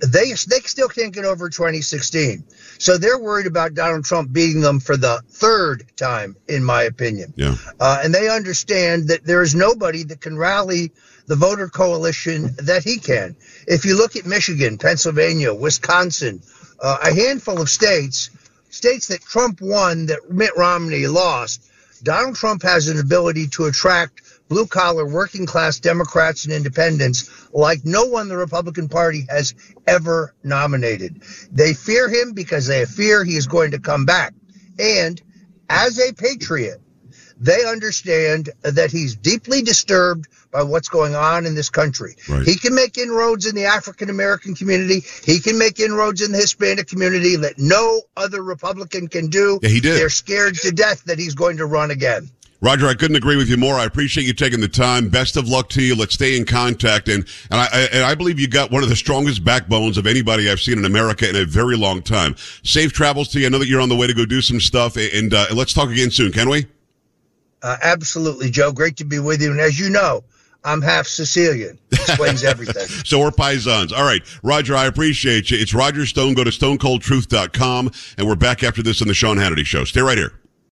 They 0.00 0.32
they 0.32 0.60
still 0.60 0.88
can't 0.88 1.12
get 1.12 1.24
over 1.24 1.48
2016, 1.48 2.44
so 2.78 2.96
they're 2.96 3.18
worried 3.18 3.46
about 3.46 3.74
Donald 3.74 4.04
Trump 4.04 4.32
beating 4.32 4.60
them 4.60 4.80
for 4.80 4.96
the 4.96 5.20
third 5.28 5.84
time, 5.96 6.36
in 6.48 6.64
my 6.64 6.82
opinion. 6.82 7.34
Yeah. 7.36 7.56
Uh, 7.78 8.00
and 8.02 8.14
they 8.14 8.28
understand 8.28 9.08
that 9.08 9.24
there 9.24 9.42
is 9.42 9.54
nobody 9.54 10.04
that 10.04 10.20
can 10.20 10.38
rally 10.38 10.92
the 11.26 11.36
voter 11.36 11.68
coalition 11.68 12.54
that 12.62 12.84
he 12.84 12.98
can. 12.98 13.36
If 13.66 13.84
you 13.84 13.96
look 13.96 14.16
at 14.16 14.24
Michigan, 14.24 14.78
Pennsylvania, 14.78 15.52
Wisconsin, 15.52 16.40
uh, 16.80 16.98
a 17.02 17.14
handful 17.14 17.60
of 17.60 17.68
states, 17.68 18.30
states 18.70 19.08
that 19.08 19.20
Trump 19.20 19.60
won, 19.60 20.06
that 20.06 20.30
Mitt 20.30 20.56
Romney 20.56 21.06
lost, 21.06 21.64
Donald 22.02 22.36
Trump 22.36 22.62
has 22.62 22.88
an 22.88 22.98
ability 22.98 23.48
to 23.48 23.66
attract 23.66 24.22
blue 24.48 24.66
collar, 24.66 25.06
working 25.06 25.46
class 25.46 25.78
Democrats 25.78 26.44
and 26.44 26.54
independents 26.54 27.30
like 27.52 27.84
no 27.84 28.06
one 28.06 28.28
the 28.28 28.36
Republican 28.36 28.88
Party 28.88 29.26
has 29.28 29.54
ever 29.86 30.34
nominated. 30.42 31.22
They 31.52 31.74
fear 31.74 32.08
him 32.08 32.32
because 32.32 32.66
they 32.66 32.84
fear 32.86 33.24
he 33.24 33.36
is 33.36 33.46
going 33.46 33.72
to 33.72 33.78
come 33.78 34.04
back. 34.04 34.34
And 34.78 35.20
as 35.68 35.98
a 35.98 36.12
patriot, 36.12 36.80
They 37.40 37.64
understand 37.64 38.50
that 38.62 38.90
he's 38.90 39.14
deeply 39.14 39.62
disturbed 39.62 40.26
by 40.50 40.62
what's 40.62 40.88
going 40.88 41.14
on 41.14 41.46
in 41.46 41.54
this 41.54 41.70
country. 41.70 42.16
Right. 42.28 42.44
He 42.44 42.56
can 42.56 42.74
make 42.74 42.98
inroads 42.98 43.46
in 43.46 43.54
the 43.54 43.66
African 43.66 44.10
American 44.10 44.54
community. 44.54 45.04
He 45.24 45.38
can 45.38 45.56
make 45.58 45.78
inroads 45.78 46.20
in 46.20 46.32
the 46.32 46.38
Hispanic 46.38 46.88
community 46.88 47.36
that 47.36 47.58
no 47.58 48.02
other 48.16 48.42
Republican 48.42 49.08
can 49.08 49.28
do. 49.28 49.60
Yeah, 49.62 49.68
he 49.68 49.80
did. 49.80 49.98
They're 49.98 50.10
scared 50.10 50.56
to 50.56 50.72
death 50.72 51.04
that 51.04 51.18
he's 51.18 51.34
going 51.34 51.58
to 51.58 51.66
run 51.66 51.90
again. 51.90 52.30
Roger, 52.60 52.88
I 52.88 52.94
couldn't 52.94 53.16
agree 53.16 53.36
with 53.36 53.48
you 53.48 53.56
more. 53.56 53.74
I 53.76 53.84
appreciate 53.84 54.26
you 54.26 54.32
taking 54.32 54.60
the 54.60 54.68
time. 54.68 55.08
Best 55.08 55.36
of 55.36 55.48
luck 55.48 55.68
to 55.70 55.82
you. 55.82 55.94
Let's 55.94 56.14
stay 56.14 56.36
in 56.36 56.44
contact. 56.44 57.08
And, 57.08 57.24
and 57.52 57.60
I, 57.60 57.88
and 57.92 58.04
I 58.04 58.16
believe 58.16 58.40
you 58.40 58.48
got 58.48 58.72
one 58.72 58.82
of 58.82 58.88
the 58.88 58.96
strongest 58.96 59.44
backbones 59.44 59.96
of 59.96 60.08
anybody 60.08 60.50
I've 60.50 60.60
seen 60.60 60.76
in 60.76 60.84
America 60.84 61.28
in 61.28 61.36
a 61.36 61.44
very 61.44 61.76
long 61.76 62.02
time. 62.02 62.34
Safe 62.64 62.92
travels 62.92 63.28
to 63.28 63.40
you. 63.40 63.46
I 63.46 63.48
know 63.50 63.58
that 63.58 63.68
you're 63.68 63.80
on 63.80 63.88
the 63.88 63.96
way 63.96 64.08
to 64.08 64.14
go 64.14 64.26
do 64.26 64.40
some 64.42 64.58
stuff 64.58 64.96
and, 64.96 65.32
uh, 65.32 65.46
let's 65.54 65.72
talk 65.72 65.88
again 65.88 66.10
soon, 66.10 66.32
can 66.32 66.48
we? 66.48 66.66
Uh, 67.62 67.76
absolutely, 67.82 68.50
Joe. 68.50 68.72
Great 68.72 68.96
to 68.96 69.04
be 69.04 69.20
with 69.20 69.40
you. 69.40 69.52
And 69.52 69.60
as 69.60 69.78
you 69.78 69.88
know, 69.88 70.24
I'm 70.64 70.82
half 70.82 71.06
Sicilian. 71.06 71.78
Explains 71.92 72.42
everything. 72.44 72.86
so 73.04 73.20
we're 73.20 73.30
paisans. 73.30 73.92
All 73.92 74.04
right. 74.04 74.22
Roger, 74.42 74.74
I 74.74 74.86
appreciate 74.86 75.52
you. 75.52 75.58
It's 75.58 75.74
Roger 75.74 76.06
Stone. 76.06 76.34
Go 76.34 76.42
to 76.42 76.50
stonecoldtruth.com 76.50 77.90
and 78.18 78.26
we're 78.26 78.34
back 78.34 78.64
after 78.64 78.82
this 78.82 79.00
on 79.00 79.06
the 79.06 79.14
Sean 79.14 79.36
Hannity 79.36 79.64
show. 79.64 79.84
Stay 79.84 80.00
right 80.00 80.18
here. 80.18 80.32